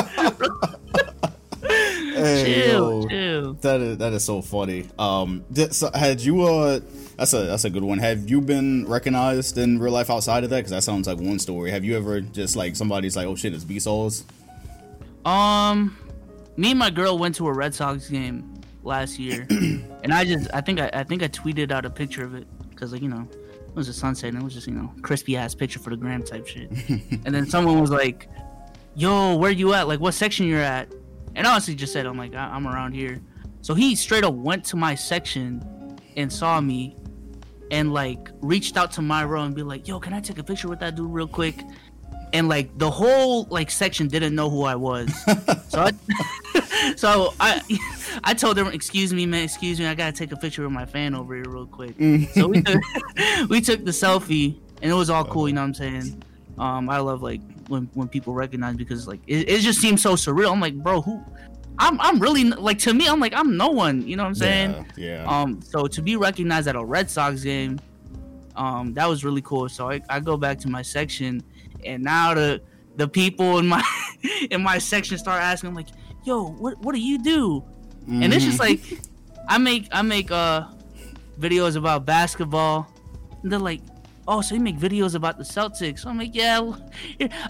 [2.16, 3.08] Hey, chill, yo.
[3.08, 3.54] chill.
[3.56, 4.88] That is that is so funny.
[4.98, 6.80] Um, did, so had you uh,
[7.18, 8.00] that's a that's a good one.
[8.00, 10.58] Have you been recognized in real life outside of that?
[10.58, 11.72] Because that sounds like one story.
[11.72, 14.24] Have you ever just like somebody's like, oh shit, it's Bsolz?
[15.26, 15.98] Um,
[16.56, 20.50] me and my girl went to a Red Sox game last year, and I just
[20.54, 23.10] I think I, I think I tweeted out a picture of it because like you
[23.10, 25.90] know it was a sunset and it was just you know crispy ass picture for
[25.90, 28.30] the gram type shit, and then someone was like,
[28.96, 29.90] "Yo, where you at?
[29.90, 30.88] Like what section you're at?"
[31.36, 33.22] And honestly, just said I'm like I- I'm around here.
[33.62, 36.96] So he straight up went to my section and saw me
[37.72, 40.44] and like reached out to my row and be like, "Yo, can I take a
[40.44, 41.56] picture with that dude real quick?"
[42.34, 45.10] And like the whole like section didn't know who I was.
[45.70, 47.62] so I so I
[48.24, 50.72] I told them, "Excuse me, man, excuse me, I got to take a picture with
[50.72, 51.96] my fan over here real quick."
[52.34, 52.82] so we took
[53.50, 56.24] we took the selfie and it was all cool, you know what I'm saying?
[56.58, 60.14] Um I love like when when people recognize because like it, it just seems so
[60.14, 60.52] surreal.
[60.52, 61.24] I'm like, "Bro, who
[61.78, 64.36] I'm I'm really like to me I'm like I'm no one, you know what I'm
[64.36, 64.86] saying?
[64.96, 65.24] Yeah.
[65.24, 65.42] yeah.
[65.42, 67.80] Um, so to be recognized at a Red Sox game,
[68.56, 69.68] um, that was really cool.
[69.68, 71.44] So I, I go back to my section,
[71.84, 72.62] and now the
[72.96, 73.84] the people in my
[74.52, 75.88] in my section start asking like,
[76.24, 77.64] "Yo, what what do you do?"
[78.08, 78.82] And it's just like,
[79.50, 80.68] I make I make uh
[81.40, 82.88] videos about basketball,
[83.44, 83.82] and they're like.
[84.28, 86.06] Oh, so you make videos about the Celtics?
[86.06, 86.60] I'm like, yeah.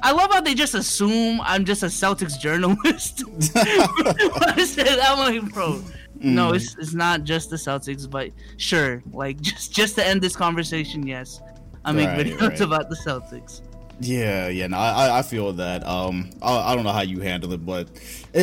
[0.04, 3.24] I love how they just assume I'm just a Celtics journalist.
[3.56, 5.82] I said, I'm like, bro,
[6.16, 10.36] no, it's it's not just the Celtics, but sure, like just just to end this
[10.36, 11.42] conversation, yes,
[11.86, 12.60] I make Right, videos right.
[12.62, 13.62] about the Celtics.
[14.02, 15.86] Yeah, yeah, no, I, I feel that.
[15.88, 17.88] Um, I, I don't know how you handle it, but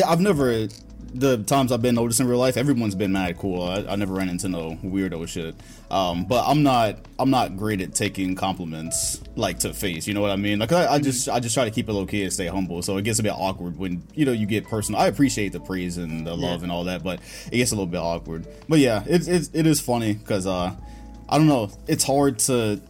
[0.07, 0.67] I've never,
[1.13, 3.61] the times I've been noticed in real life, everyone's been mad cool.
[3.63, 5.55] I, I never ran into no weirdo shit.
[5.91, 10.07] Um, but I'm not, I'm not great at taking compliments like to face.
[10.07, 10.57] You know what I mean?
[10.59, 12.81] Like I, I just, I just try to keep it low key and stay humble.
[12.81, 14.99] So it gets a bit awkward when you know you get personal.
[14.99, 17.19] I appreciate the praise and the love and all that, but
[17.51, 18.47] it gets a little bit awkward.
[18.67, 20.75] But yeah, it's, it's it is funny because uh,
[21.29, 22.81] I don't know, it's hard to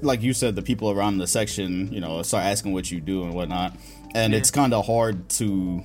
[0.00, 3.22] like you said, the people around the section, you know, start asking what you do
[3.24, 3.76] and whatnot,
[4.14, 4.38] and Yeah.
[4.40, 5.82] it's kind of hard to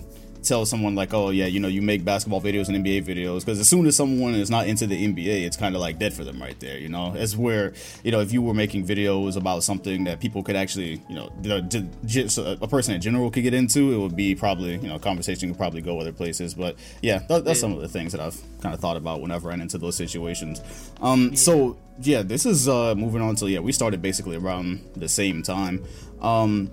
[0.47, 3.59] tell someone like, oh yeah, you know, you make basketball videos and NBA videos, because
[3.59, 6.23] as soon as someone is not into the NBA, it's kind of like dead for
[6.23, 6.77] them right there.
[6.77, 7.73] You know, it's where
[8.03, 11.61] you know if you were making videos about something that people could actually, you know,
[12.05, 15.49] just a person in general could get into, it would be probably, you know, conversation
[15.49, 16.53] could probably go other places.
[16.53, 19.49] But yeah, that, that's some of the things that I've kind of thought about whenever
[19.49, 20.61] I ran into those situations.
[21.01, 25.09] Um, so yeah, this is uh moving on to yeah, we started basically around the
[25.09, 25.83] same time.
[26.21, 26.71] Um,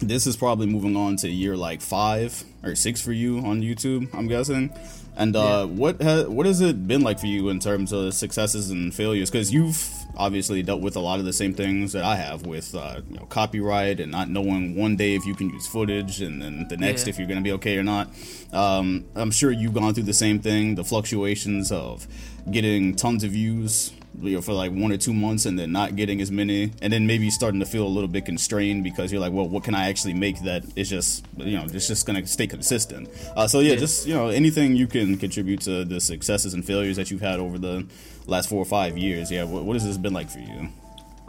[0.00, 4.12] this is probably moving on to year like five or six for you on YouTube,
[4.14, 4.72] I'm guessing.
[5.18, 8.68] And uh, what ha- what has it been like for you in terms of successes
[8.70, 9.30] and failures?
[9.30, 12.74] Because you've obviously dealt with a lot of the same things that I have with
[12.74, 16.42] uh, you know, copyright and not knowing one day if you can use footage and
[16.42, 17.10] then the next Yeah.
[17.10, 18.10] if you're going to be okay or not.
[18.52, 22.06] Um, I'm sure you've gone through the same thing, the fluctuations of
[22.50, 25.96] getting tons of views you know, for like one or two months and then not
[25.96, 29.20] getting as many and then maybe starting to feel a little bit constrained because you're
[29.20, 32.26] like well what can i actually make that is just you know it's just gonna
[32.26, 33.78] stay consistent uh, so yeah, Yeah.
[33.78, 37.38] just you know anything you can contribute to the successes and failures that you've had
[37.40, 37.86] over the
[38.26, 40.68] last four or five years yeah what, what has this been like for you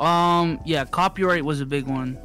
[0.03, 2.17] Um, yeah, copyright was a big one.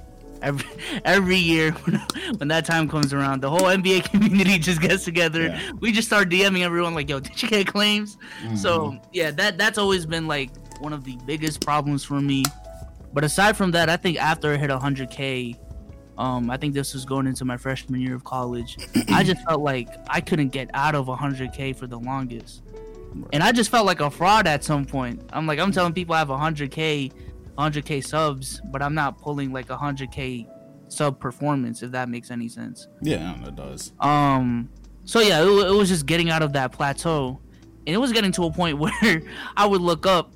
[0.42, 0.66] Every
[1.04, 1.94] every year when,
[2.38, 5.44] when that time comes around, the whole NBA community just gets together.
[5.44, 5.70] Yeah.
[5.80, 8.56] We just start DMing everyone like, "Yo, did you get claims?" Mm-hmm.
[8.56, 12.44] So yeah, that that's always been like one of the biggest problems for me.
[13.12, 15.56] But aside from that, I think after I hit 100k,
[16.18, 18.78] um, I think this was going into my freshman year of college.
[19.08, 22.62] I just felt like I couldn't get out of 100k for the longest,
[23.32, 25.22] and I just felt like a fraud at some point.
[25.32, 27.12] I'm like, I'm telling people I have 100k,
[27.58, 30.46] 100k subs, but I'm not pulling like 100k
[30.88, 31.82] sub performance.
[31.82, 32.88] If that makes any sense.
[33.00, 34.68] yeah that does Um.
[35.04, 37.40] So yeah, it, it was just getting out of that plateau,
[37.86, 39.22] and it was getting to a point where
[39.56, 40.32] I would look up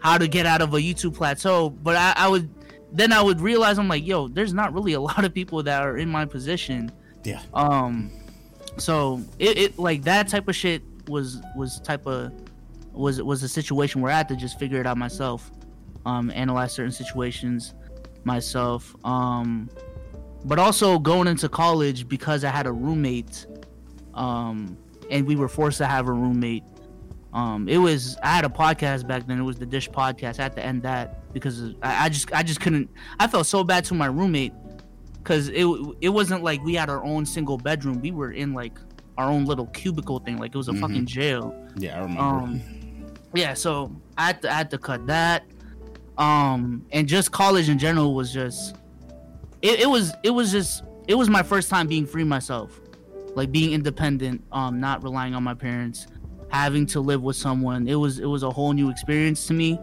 [0.00, 2.48] how to get out of a YouTube plateau, but I, I would
[2.92, 5.82] then I would realize I'm like, yo, there's not really a lot of people that
[5.82, 6.90] are in my position.
[7.24, 8.10] yeah Um.
[8.78, 12.32] So it, it like that type of shit was was type of
[12.92, 15.50] was was a situation where I had to just figure it out myself,
[16.06, 17.74] um, analyze certain situations
[18.24, 18.96] myself.
[19.04, 19.68] Um,
[20.44, 23.46] but also going into college because I had a roommate,
[24.14, 24.76] um,
[25.10, 26.64] and we were forced to have a roommate.
[27.32, 29.38] Um, it was I had a podcast back then.
[29.38, 30.38] It was the Dish Podcast.
[30.40, 32.88] I had to end that because I, I just I just couldn't.
[33.20, 34.52] I felt so bad to my roommate
[35.18, 35.66] because it
[36.00, 38.00] it wasn't like we had our own single bedroom.
[38.00, 38.78] We were in like
[39.18, 40.38] our own little cubicle thing.
[40.38, 41.54] Like it was a fucking jail.
[41.76, 42.62] yeah i remember Um,
[43.34, 45.44] yeah, so I had to, I had to cut that.
[46.18, 48.76] Um, and just college in general was just,
[49.62, 52.80] it, it was it was just it was my first time being free myself,
[53.34, 56.06] like being independent, um, not relying on my parents,
[56.50, 57.86] having to live with someone.
[57.88, 59.78] It was it was a whole new experience to me.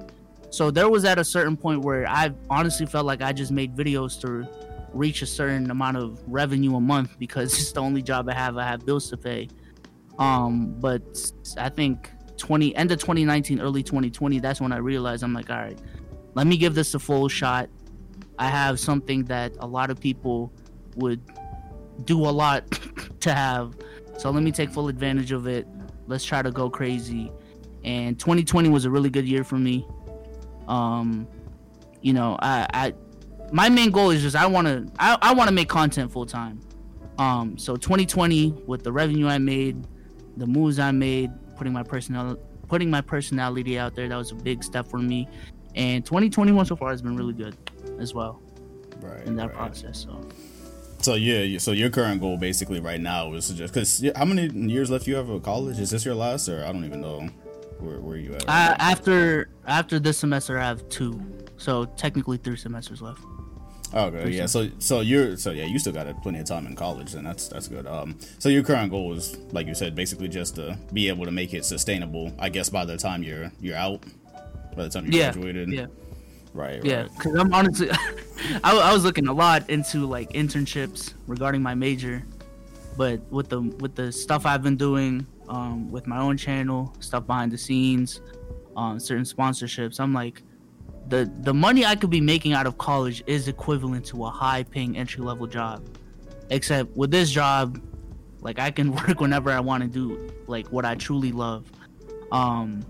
[0.50, 3.76] So there was at a certain point where I honestly felt like I just made
[3.76, 4.48] videos to
[4.94, 8.58] reach a certain amount of revenue a month because it's the only job I have.
[8.58, 9.50] I have bills to pay.
[10.20, 11.04] Um, but
[11.58, 15.58] I think 20 end of 2019, early 2020, that's when I realized I'm like, all
[15.58, 15.80] right,
[16.36, 17.70] let me give this a full shot.
[18.40, 20.52] I have something that a lot of people
[20.96, 21.22] would
[22.06, 22.70] do a lot
[23.22, 23.76] to have.
[24.18, 25.68] So let me take full advantage of it.
[26.08, 27.32] Let's try to go crazy.
[27.84, 29.88] And 2020 was a really good year for me.
[30.68, 31.28] Um,
[32.02, 32.94] you know, I, I
[33.52, 36.26] my main goal is just I want to I, I want to make content full
[36.26, 36.60] time.
[37.18, 39.86] Um, so 2020 with the revenue I made,
[40.38, 44.36] the moves I made, putting my personal putting my personality out there, that was a
[44.36, 45.28] big step for me.
[45.76, 47.56] And 2021 so far has been really good
[48.00, 48.42] as well.
[49.02, 49.26] Right.
[49.26, 49.56] In that right.
[49.56, 50.22] process, so.
[51.00, 54.90] So yeah, so your current goal basically right now is just because how many years
[54.90, 55.78] left you have of college?
[55.78, 57.28] Is this your last, or I don't even know
[57.80, 58.48] where where you at?
[58.48, 61.22] Right uh, after after this semester, I have two,
[61.58, 63.22] so technically three semesters left.
[63.94, 64.46] Okay, yeah.
[64.46, 67.50] So so you're so yeah, you still got plenty of time in college, and that's
[67.50, 67.86] that's good.
[67.86, 71.32] Um, so your current goal is like you said, basically just to be able to
[71.32, 72.34] make it sustainable.
[72.40, 74.04] I guess by the time you're you're out,
[74.76, 75.72] by the time you yeah, graduated.
[75.72, 75.86] Yeah.
[76.54, 76.84] Right.
[76.84, 77.90] Yeah, because I'm honestly,
[78.64, 82.24] I, I was looking a lot into like internships regarding my major,
[82.96, 87.26] but with the with the stuff I've been doing, um, with my own channel, stuff
[87.26, 88.22] behind the scenes,
[88.78, 90.44] um, certain sponsorships, I'm like,
[91.08, 94.62] the the money I could be making out of college is equivalent to a high
[94.62, 95.84] paying entry level job,
[96.52, 97.82] except with this job,
[98.42, 101.66] like I can work whenever I want to do like what I truly love.
[102.32, 102.86] Um,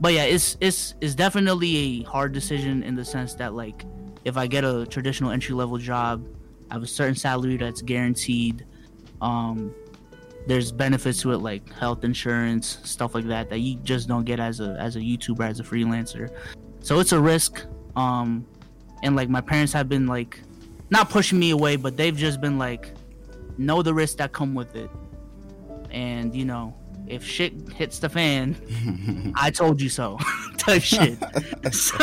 [0.00, 3.84] but yeah, it's it's it's definitely a hard decision in the sense that like
[4.24, 6.26] if I get a traditional entry level job,
[6.70, 8.64] I have a certain salary that's guaranteed.
[9.20, 9.74] Um,
[10.46, 14.40] there's benefits to it like health insurance, stuff like that that you just don't get
[14.40, 16.30] as a as a YouTuber as a freelancer.
[16.80, 17.66] So it's a risk.
[17.96, 18.46] Um,
[19.02, 20.40] and like my parents have been like
[20.90, 22.94] not pushing me away, but they've just been like
[23.58, 24.90] know the risks that come with it.
[25.90, 26.74] And you know,
[27.10, 28.56] if shit hits the fan,
[29.36, 30.18] I told you so
[30.58, 31.18] type shit.
[31.72, 31.96] so,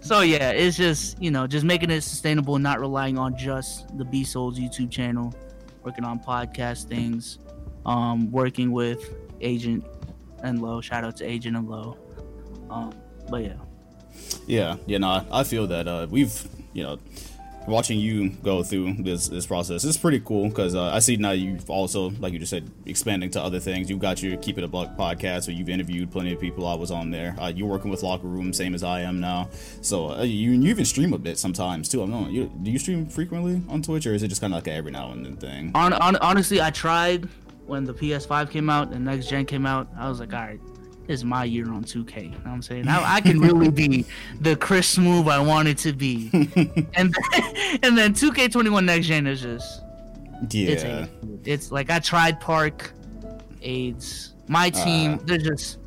[0.00, 4.04] so, yeah, it's just you know just making it sustainable, not relying on just the
[4.04, 5.34] Bsolz YouTube channel,
[5.82, 7.38] working on podcast things,
[7.86, 9.84] um, working with Agent
[10.42, 10.80] and Lo.
[10.80, 11.96] Shout out to Agent and Lo.
[12.70, 12.92] Um,
[13.28, 13.54] but yeah.
[14.46, 16.98] Yeah, you know, I feel that uh, we've you know
[17.66, 21.32] watching you go through this this process is pretty cool because uh, I see now
[21.32, 23.90] you've also, like you just said, expanding to other things.
[23.90, 26.66] You've got your Keep It a Buck podcast, where you've interviewed plenty of people.
[26.66, 27.36] I was on there.
[27.38, 29.48] Uh, you're working with Locker Room, same as I am now.
[29.80, 32.02] So uh, you you even stream a bit sometimes too.
[32.02, 32.30] I'm not.
[32.30, 34.72] You, do you stream frequently on Twitch, or is it just kind of like a
[34.72, 35.72] every now and then thing?
[35.74, 37.28] On, on honestly, I tried
[37.66, 39.88] when the PS5 came out and next gen came out.
[39.96, 40.60] I was like, all right,
[41.10, 42.22] is my year on 2K.
[42.22, 42.88] You know what I'm saying?
[42.88, 44.06] I, I can really be
[44.40, 46.30] the Chris Smoove I wanted to be.
[46.94, 49.82] and then, and then 2K21 Next Gen is just
[50.50, 50.70] yeah.
[50.70, 52.92] It's, it's like I tried Park,
[53.62, 55.14] AIDS, my team.
[55.14, 55.78] Uh, they're just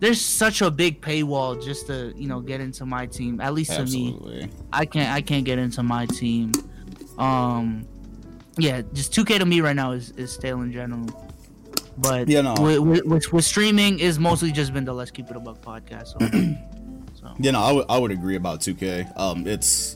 [0.00, 3.40] there's such a big paywall just to you know get into my team.
[3.40, 4.40] At least absolutely.
[4.40, 6.52] to me, I can't I can't get into my team.
[7.18, 7.86] Um,
[8.58, 11.23] yeah, just 2K to me right now is is stale in general.
[11.96, 12.54] But yeah, no.
[12.58, 16.08] with, with, with, streaming is mostly just been the Let's Keep It a Buck podcast.
[16.08, 16.18] So,
[17.20, 17.34] so.
[17.38, 19.18] Yeah, no, I would I would agree about 2K.
[19.18, 19.94] Um, it's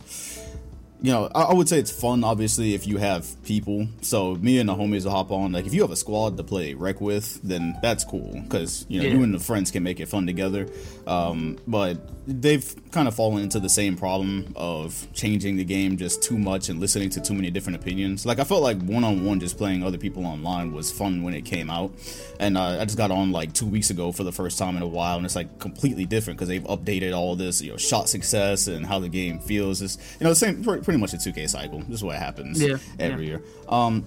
[1.01, 3.87] you know, I, I, would say it's fun, obviously, if you have people.
[4.01, 5.53] So me and the homies will hop on.
[5.53, 9.01] Like, if you have a squad to play rec with, then that's cool because you
[9.01, 9.15] know yeah.
[9.15, 10.69] you and the friends can make it fun together.
[11.07, 16.23] Um, but they've kind of fallen into the same problem of changing the game just
[16.23, 18.27] too much and listening to too many different opinions.
[18.27, 21.33] Like, I felt like one on one, just playing other people online was fun when
[21.33, 21.93] it came out,
[22.41, 24.83] and uh, I just got on like two weeks ago for the first time in
[24.83, 28.09] a while, and it's like completely different because they've updated all this, you know, shot
[28.09, 29.81] success and how the game feels.
[29.81, 31.81] It's you know the same pretty much a 2K cycle.
[31.81, 33.37] This is what happens yeah, every yeah.
[33.37, 33.43] year.
[33.69, 34.07] Um,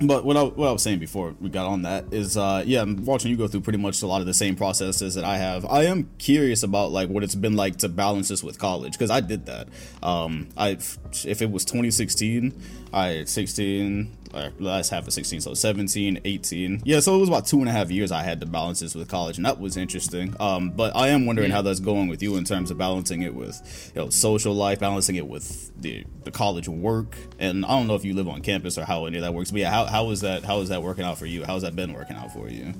[0.00, 2.82] but what I, what I was saying before we got on that is, uh, yeah,
[2.82, 5.36] I'm watching you go through pretty much a lot of the same processes that I
[5.36, 5.64] have.
[5.66, 9.08] I am curious about like what it's been like to balance this with college because
[9.08, 9.68] I did that.
[10.02, 12.60] Um, I if it was 2016,
[12.92, 14.25] I 16, or
[14.58, 16.82] last half of 16, so 17, 18.
[16.84, 18.94] Yeah, so it was about two and a half years I had to balance this
[18.94, 20.34] with college, and that was interesting.
[20.40, 21.56] Um, but I am wondering yeah.
[21.56, 24.80] how that's going with you in terms of balancing it with, you know, social life,
[24.80, 28.42] balancing it with the the college work, and I don't know if you live on
[28.42, 29.50] campus or how any of that works.
[29.50, 31.44] But yeah, how how is that how is that working out for you?
[31.44, 32.74] How's that been working out for you?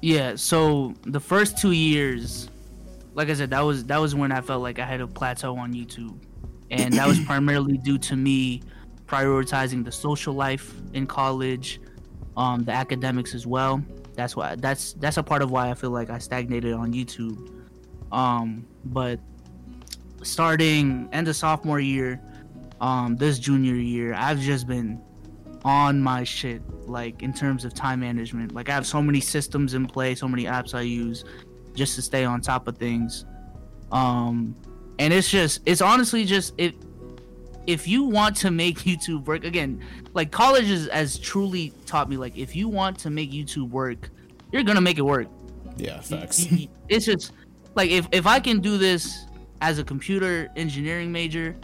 [0.00, 2.50] Yeah, so the first two years,
[3.14, 5.56] like I said, that was that was when I felt like I had a plateau
[5.56, 6.18] on YouTube,
[6.70, 8.62] and that was primarily due to me
[9.14, 11.80] prioritizing the social life in college,
[12.36, 13.82] um, the academics as well.
[14.14, 17.36] That's why that's that's a part of why I feel like I stagnated on YouTube.
[18.12, 19.18] Um, but
[20.22, 22.20] starting end of sophomore year,
[22.80, 25.00] um, this junior year, I've just been
[25.64, 28.54] on my shit, like in terms of time management.
[28.54, 31.24] Like I have so many systems in play, so many apps I use
[31.74, 33.24] just to stay on top of things.
[33.90, 34.54] Um,
[34.98, 36.74] and it's just, it's honestly just it.
[37.66, 42.16] If you want to make YouTube work again, like college is, has truly taught me,
[42.16, 44.10] like if you want to make YouTube work,
[44.52, 45.28] you're gonna make it work.
[45.76, 46.46] Yeah, facts.
[46.88, 47.32] it's just
[47.74, 49.26] like if if I can do this
[49.60, 51.56] as a computer engineering major,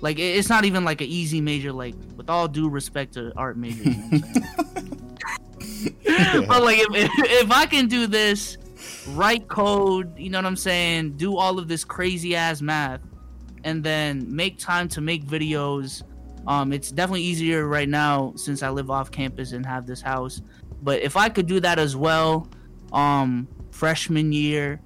[0.00, 1.72] like it's not even like an easy major.
[1.72, 4.20] Like with all due respect to art majors, you know
[6.48, 8.56] but like if, if if I can do this,
[9.08, 13.00] write code, you know what I'm saying, do all of this crazy ass math,
[13.64, 16.02] and then make time to make videos.
[16.46, 20.42] Um, it's definitely easier right now since I live off campus and have this house.
[20.82, 22.48] But if I could do that as well,
[22.92, 24.80] um, freshman year,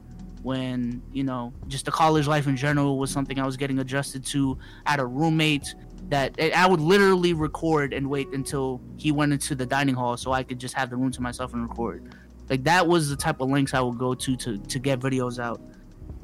[0.44, 4.24] when you know just the college life in general was something I was getting adjusted
[4.26, 4.58] to.
[4.84, 5.74] I had a roommate
[6.10, 10.32] that I would literally record and wait until he went into the dining hall so
[10.32, 12.14] I could just have the room to myself and record.
[12.50, 15.38] Like that was the type of links I would go to to to get videos
[15.38, 15.60] out.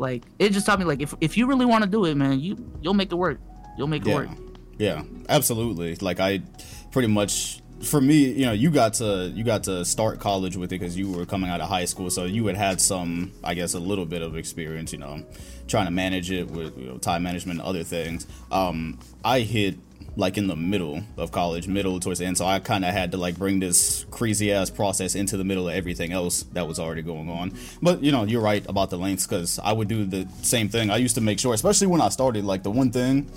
[0.00, 2.40] Like it just taught me like if if you really want to do it, man,
[2.40, 3.38] you you'll make it work.
[3.76, 4.14] You'll make it yeah.
[4.14, 4.28] work.
[4.78, 5.94] Yeah, absolutely.
[5.96, 6.40] Like I
[6.90, 10.72] pretty much for me, you know, you got to you got to start college with
[10.72, 13.52] it because you were coming out of high school, so you had had some, I
[13.52, 15.22] guess, a little bit of experience, you know,
[15.68, 18.26] trying to manage it with you know, time management and other things.
[18.50, 19.76] Um, I hit
[20.16, 22.38] like in the middle of college, middle towards the end.
[22.38, 25.68] So I kind of had to like bring this crazy ass process into the middle
[25.68, 27.52] of everything else that was already going on.
[27.80, 30.90] But you know, you're right about the lengths because I would do the same thing.
[30.90, 33.30] I used to make sure, especially when I started, like the one thing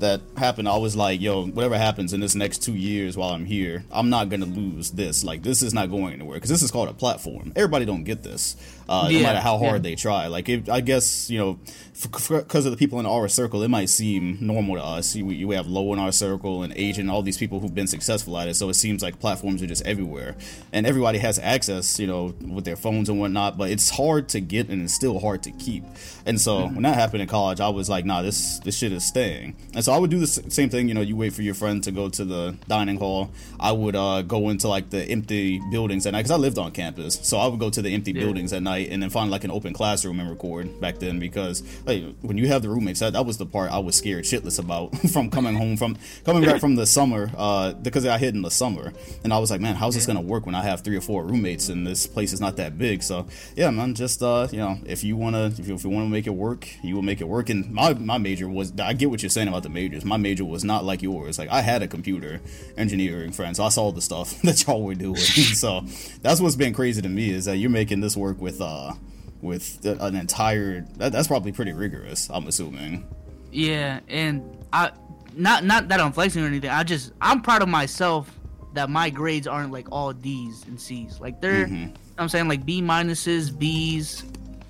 [0.00, 3.44] that happened, I was like, yo, whatever happens in this next two years while I'm
[3.44, 5.24] here, I'm not gonna lose this.
[5.24, 7.52] Like this is not going anywhere because this is called a platform.
[7.56, 8.56] Everybody don't get this,
[8.88, 9.90] uh, Yeah, no matter how hard yeah.
[9.90, 10.26] they try.
[10.28, 11.58] Like it, I guess you know,
[12.02, 15.14] because of the people in our circle, it might seem normal to us.
[15.14, 18.38] We, we have Lo in our circle and agent, all these people who've been successful
[18.38, 18.54] at it.
[18.54, 20.36] So it seems like platforms are just everywhere,
[20.72, 23.58] and everybody has access, you know, with their phones and whatnot.
[23.58, 25.84] But it's hard to get, and it's still hard to keep.
[26.24, 29.04] And so when that happened in college, I was like, nah, this this shit is
[29.04, 29.56] staying.
[29.74, 30.88] And so I would do the same thing.
[30.88, 33.30] You know, you wait for your friend to go to the dining hall.
[33.60, 36.72] I would uh, go into like the empty buildings at night because I lived on
[36.72, 37.18] campus.
[37.22, 39.50] So I would go to the empty buildings at night and then find like an
[39.50, 43.26] open classroom and record back then because like when you have the roommates, that, that
[43.26, 46.76] was the part I was scared shitless about from coming home from coming back from
[46.76, 48.92] the summer uh, because I hid in the summer
[49.24, 51.24] and I was like, man, how's this gonna work when I have three or four
[51.24, 53.02] roommates and this place is not that big?
[53.02, 53.26] So
[53.56, 56.26] yeah, man, just uh, you know, if you wanna if you, if you wanna make
[56.26, 57.50] it work, you will make it work.
[57.50, 60.04] And my my major was I get what you're saying about the majors.
[60.04, 61.38] My major was not like yours.
[61.38, 62.40] Like I had a computer
[62.76, 65.16] engineering friend, so I saw the stuff that y'all were doing.
[65.62, 65.82] so
[66.22, 68.92] that's what's been crazy to me is that you're making this work with uh
[69.40, 72.28] with an entire that, that's probably pretty rigorous.
[72.30, 73.06] I'm assuming.
[73.52, 74.90] Yeah, and I
[75.34, 76.70] not not that I'm flexing or anything.
[76.70, 78.34] I just I'm proud of myself
[78.74, 81.20] that my grades aren't like all D's and C's.
[81.20, 81.74] Like they're Mm-hmm.
[81.74, 84.24] you know what I'm saying like B minuses, B's,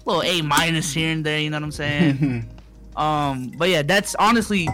[0.04, 2.50] little A minus here and there, you know what I'm saying?
[2.96, 4.68] um but yeah, that's honestly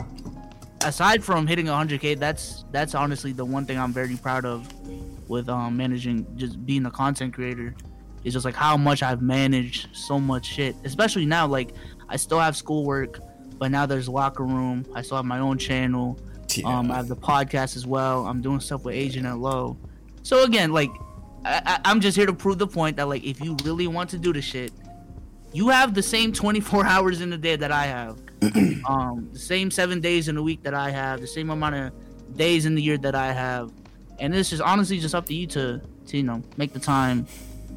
[0.85, 4.69] aside from hitting 100k, that's that's honestly the one thing I'm very proud of
[5.29, 7.75] with um managing just being a content creator.
[8.25, 11.75] It's just like how much I've managed so much shit, especially now like
[12.09, 13.21] I still have schoolwork,
[13.59, 14.87] but now there's locker room.
[14.95, 16.19] I still have my own channel.
[16.65, 18.27] Um, I have the podcast as well.
[18.27, 19.77] I'm doing stuff with Agent at Lo.
[20.23, 20.91] So again, like
[21.45, 24.19] I, I'm just here to prove the point that like if you really want to
[24.19, 24.73] do the shit,
[25.53, 28.19] you have the same 24 hours in the day that I have.
[28.89, 32.37] um, the same seven days in a week that I have, the same amount of
[32.37, 33.71] days in the year that I have,
[34.19, 37.27] and it's just honestly just up to you to, to you know make the time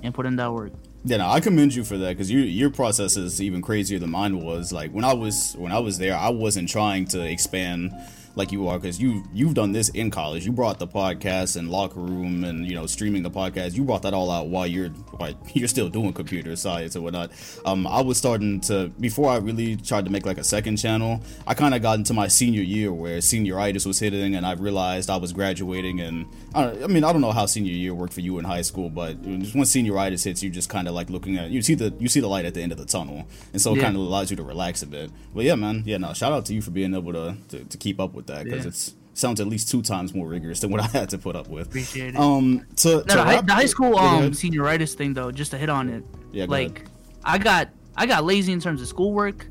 [0.03, 0.71] and put in that work.
[1.03, 4.11] Yeah, no, I commend you for that because your your process is even crazier than
[4.11, 4.73] mine was.
[4.73, 7.93] Like when I was when I was there, I wasn't trying to expand
[8.37, 10.45] like you are because you you've done this in college.
[10.45, 13.75] You brought the podcast and locker room and you know streaming the podcast.
[13.75, 17.31] You brought that all out while you're while you're still doing computer science and whatnot.
[17.65, 21.21] Um, I was starting to before I really tried to make like a second channel.
[21.45, 25.09] I kind of got into my senior year where senioritis was hitting, and I realized
[25.09, 25.99] I was graduating.
[25.99, 28.61] And I, I mean, I don't know how senior year worked for you in high
[28.61, 31.73] school, but just when senioritis hits, you just kind of like looking at you see
[31.73, 33.83] the you see the light at the end of the tunnel, and so it Yeah.
[33.83, 35.09] kind of allows you to relax a bit.
[35.33, 37.77] But yeah, man, yeah, no, shout out to you for being able to to, to
[37.77, 38.69] keep up with that because Yeah.
[38.69, 41.47] it's sounds at least two times more rigorous than what I had to put up
[41.47, 41.67] with.
[41.67, 42.17] Appreciate it.
[42.19, 44.31] Um, to, No, to the, high, wrap- the high school um ahead.
[44.33, 46.03] senioritis thing though, just to hit on it.
[46.31, 46.89] Yeah, go like ahead.
[47.23, 49.47] I got I got lazy in terms of schoolwork,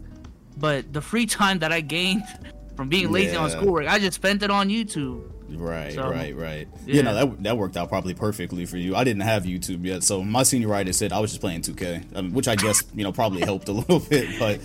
[0.57, 2.23] but the free time that I gained
[2.77, 5.23] from being lazy on schoolwork, I just spent it on YouTube.
[5.49, 6.69] Right, So, right, right.
[6.87, 6.97] yeah.
[6.97, 8.97] Yeah, no, that that worked out probably perfectly for you.
[8.97, 12.33] I didn't have YouTube yet, so my senioritis said I was just playing 2K, um,
[12.35, 14.39] which I guess you know probably helped a little bit.
[14.39, 14.61] But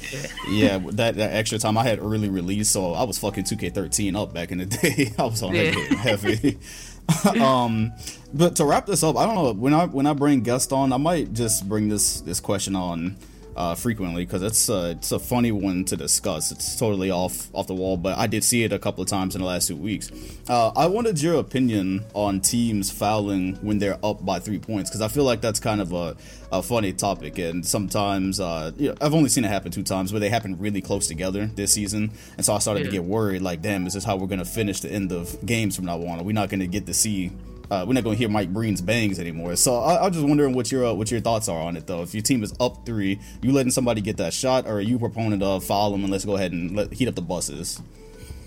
[0.49, 4.33] yeah, that that extra time I had early release, so I was fucking 2K13 up
[4.33, 5.13] back in the day.
[5.19, 5.71] I was on Yeah.
[5.95, 6.57] heavy.
[7.41, 7.91] um,
[8.33, 10.93] but to wrap this up, I don't know when I when I bring guests on,
[10.93, 13.17] I might just bring this this question on
[13.55, 16.51] uh, frequently because it's uh, it's a funny one to discuss.
[16.51, 19.35] It's totally off off the wall, but I did see it a couple of times
[19.35, 20.11] in the last two weeks.
[20.47, 25.01] Uh, I wanted your opinion on teams fouling when they're up by three points because
[25.01, 26.15] I feel like that's kind of a,
[26.51, 30.13] a funny topic, and sometimes uh, you know, I've only seen it happen two times,
[30.13, 32.85] where they happen really close together this season, and so I started yeah.
[32.87, 33.41] to get worried.
[33.41, 36.19] Like, damn, is this how we're gonna finish the end of games from now on?
[36.19, 37.31] Are we not gonna get to see
[37.71, 39.55] uh, we're not going to hear Mike Breen's bangs anymore.
[39.55, 42.01] So I, am just wondering what your uh, what your thoughts are on it though.
[42.01, 44.99] If your team is up three, you letting somebody get that shot, or are you
[44.99, 47.81] proponent of foul them and let's go ahead and let, heat up the buses?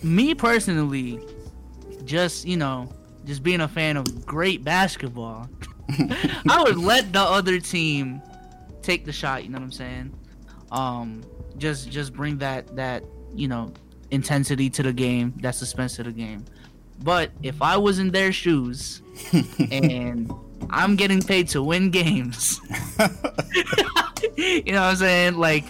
[0.02, 1.18] Me personally,
[2.04, 2.92] just you know,
[3.24, 5.48] just being a fan of great basketball,
[5.88, 8.20] I would let the other team
[8.82, 9.42] take the shot.
[9.42, 10.14] You know what I'm saying?
[10.70, 11.24] Um,
[11.56, 13.02] just just bring that that
[13.34, 13.72] you know
[14.10, 16.44] intensity to the game, that suspense to the game.
[17.02, 19.00] But if I was in their shoes
[19.70, 20.32] and
[20.70, 22.60] I'm getting paid to win games,
[24.36, 25.36] you know what I'm saying?
[25.36, 25.64] Like,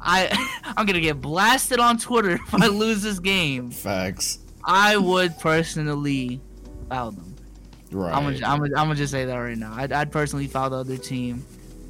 [0.00, 0.28] I
[0.76, 3.70] I'm gonna get blasted on Twitter if I lose this game.
[3.70, 4.38] Facts.
[4.64, 6.40] I would personally
[6.88, 7.36] foul them.
[7.90, 8.12] Right.
[8.12, 9.72] I'm gonna, I'm gonna, I'm gonna just say that right now.
[9.74, 11.44] I'd, I'd personally foul the other team,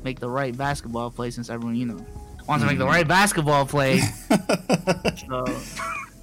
[0.05, 2.07] make the right basketball play since everyone you know
[2.47, 2.93] wants to make the mm-hmm.
[2.93, 3.99] right basketball play.
[5.29, 5.45] so,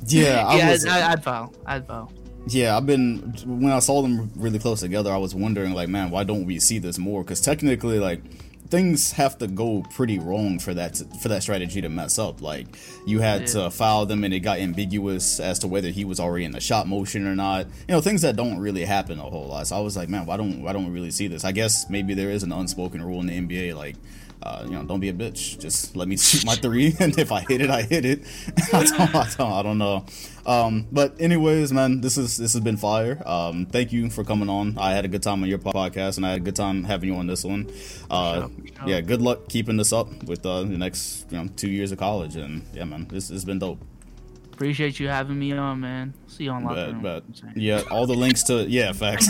[0.08, 1.54] yeah, I yeah, was, I'd, I'd foul.
[1.66, 2.12] I'd foul.
[2.48, 6.12] Yeah, I've been when I saw them really close together, I was wondering like, man,
[6.12, 7.24] why don't we see this more?
[7.24, 8.22] Because technically, like
[8.70, 12.42] things have to go pretty wrong for that to, for that strategy to mess up.
[12.42, 12.68] Like
[13.06, 13.48] you had yeah.
[13.48, 16.60] to foul them, and it got ambiguous as to whether he was already in the
[16.60, 17.66] shot motion or not.
[17.88, 19.68] You know, things that don't really happen a whole lot.
[19.68, 21.46] So I was like, man, why don't why don't we really see this?
[21.46, 23.96] I guess maybe there is an unspoken rule in the NBA, like
[24.46, 25.60] uh, you know, don't be a bitch.
[25.60, 28.22] Just let me shoot my three, and if I hit it, I hit it.
[28.74, 30.06] I, don't, I, don't, I don't know.
[30.46, 33.22] Um, but anyways, man, this is this has been fire.
[33.26, 34.78] Um, thank you for coming on.
[34.78, 37.10] I had a good time on your podcast, and I had a good time having
[37.10, 37.72] you on this one.
[38.12, 38.50] Uh,
[38.86, 41.98] yeah, good luck keeping this up with uh, the next you know two years of
[41.98, 43.80] college, and yeah, man, this has been dope.
[44.56, 46.14] Appreciate you having me on, man.
[46.28, 47.02] See you on locker room.
[47.02, 47.26] But,
[47.56, 49.28] yeah, all the links to yeah, facts.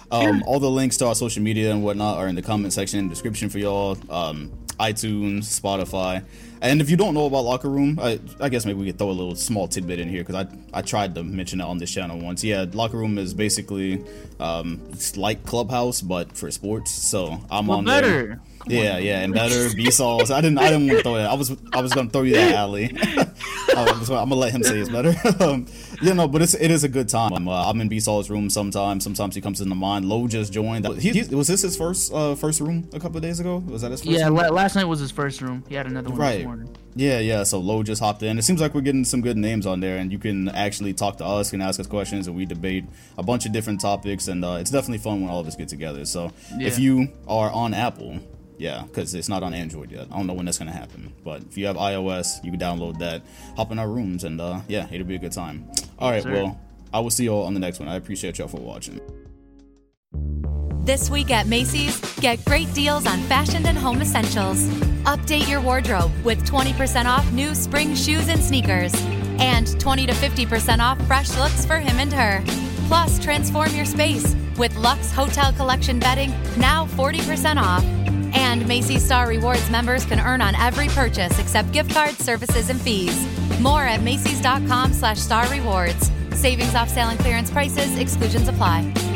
[0.10, 2.98] um, all the links to our social media and whatnot are in the comment section
[2.98, 3.96] and description for y'all.
[4.10, 6.24] Um, iTunes, Spotify.
[6.60, 9.10] And if you don't know about Locker Room, I, I guess maybe we could throw
[9.10, 11.92] a little small tidbit in here because I, I tried to mention it on this
[11.92, 12.42] channel once.
[12.42, 14.04] Yeah, Locker Room is basically
[14.40, 16.90] um, it's like Clubhouse but for sports.
[16.90, 18.08] So I'm well, on better.
[18.08, 18.40] there.
[18.68, 20.30] Yeah, yeah, and better Bsolz.
[20.30, 21.24] I didn't I didn't want to throw it.
[21.24, 22.96] I was I was gonna throw you that alley.
[23.76, 25.14] I'm gonna let him say it's better.
[25.44, 25.66] um,
[26.02, 27.48] yeah, no, but it's it is a good time.
[27.48, 29.04] Uh, I'm in Bsolz room sometimes.
[29.04, 30.08] Sometimes he comes into mine.
[30.08, 30.86] Lo just joined.
[30.98, 33.58] He, he, was this his first uh, first room a couple of days ago?
[33.68, 34.10] Was that his first?
[34.10, 35.64] Yeah, la- last night was his first room.
[35.68, 36.36] He had another one right.
[36.38, 36.76] this morning.
[36.94, 37.42] Yeah, yeah.
[37.42, 38.38] So Lo just hopped in.
[38.38, 41.18] It seems like we're getting some good names on there, and you can actually talk
[41.18, 42.84] to us, can ask us questions, and we debate
[43.18, 44.28] a bunch of different topics.
[44.28, 46.04] And uh, it's definitely fun when all of us get together.
[46.06, 46.66] So yeah.
[46.66, 48.20] if you are on Apple,
[48.58, 50.08] yeah, because it's not on Android yet.
[50.10, 51.12] I don't know when that's gonna happen.
[51.24, 53.22] But if you have iOS, you can download that,
[53.56, 55.70] hop in our rooms, and uh, yeah, it'll be a good time.
[55.98, 56.60] All right, well,
[56.92, 57.88] I will see y'all on the next one.
[57.88, 59.00] I appreciate y'all for watching.
[60.86, 64.68] This week at Macy's, get great deals on fashion and home essentials.
[65.02, 68.94] Update your wardrobe with 20% off new spring shoes and sneakers,
[69.38, 72.40] and 20 to 50% off fresh looks for him and her.
[72.86, 77.84] Plus, transform your space with Lux Hotel Collection bedding now 40% off.
[78.34, 82.80] And Macy's Star Rewards members can earn on every purchase except gift cards, services, and
[82.80, 83.26] fees.
[83.60, 86.10] More at Macy's.com slash star rewards.
[86.32, 89.15] Savings off sale and clearance prices, exclusions apply.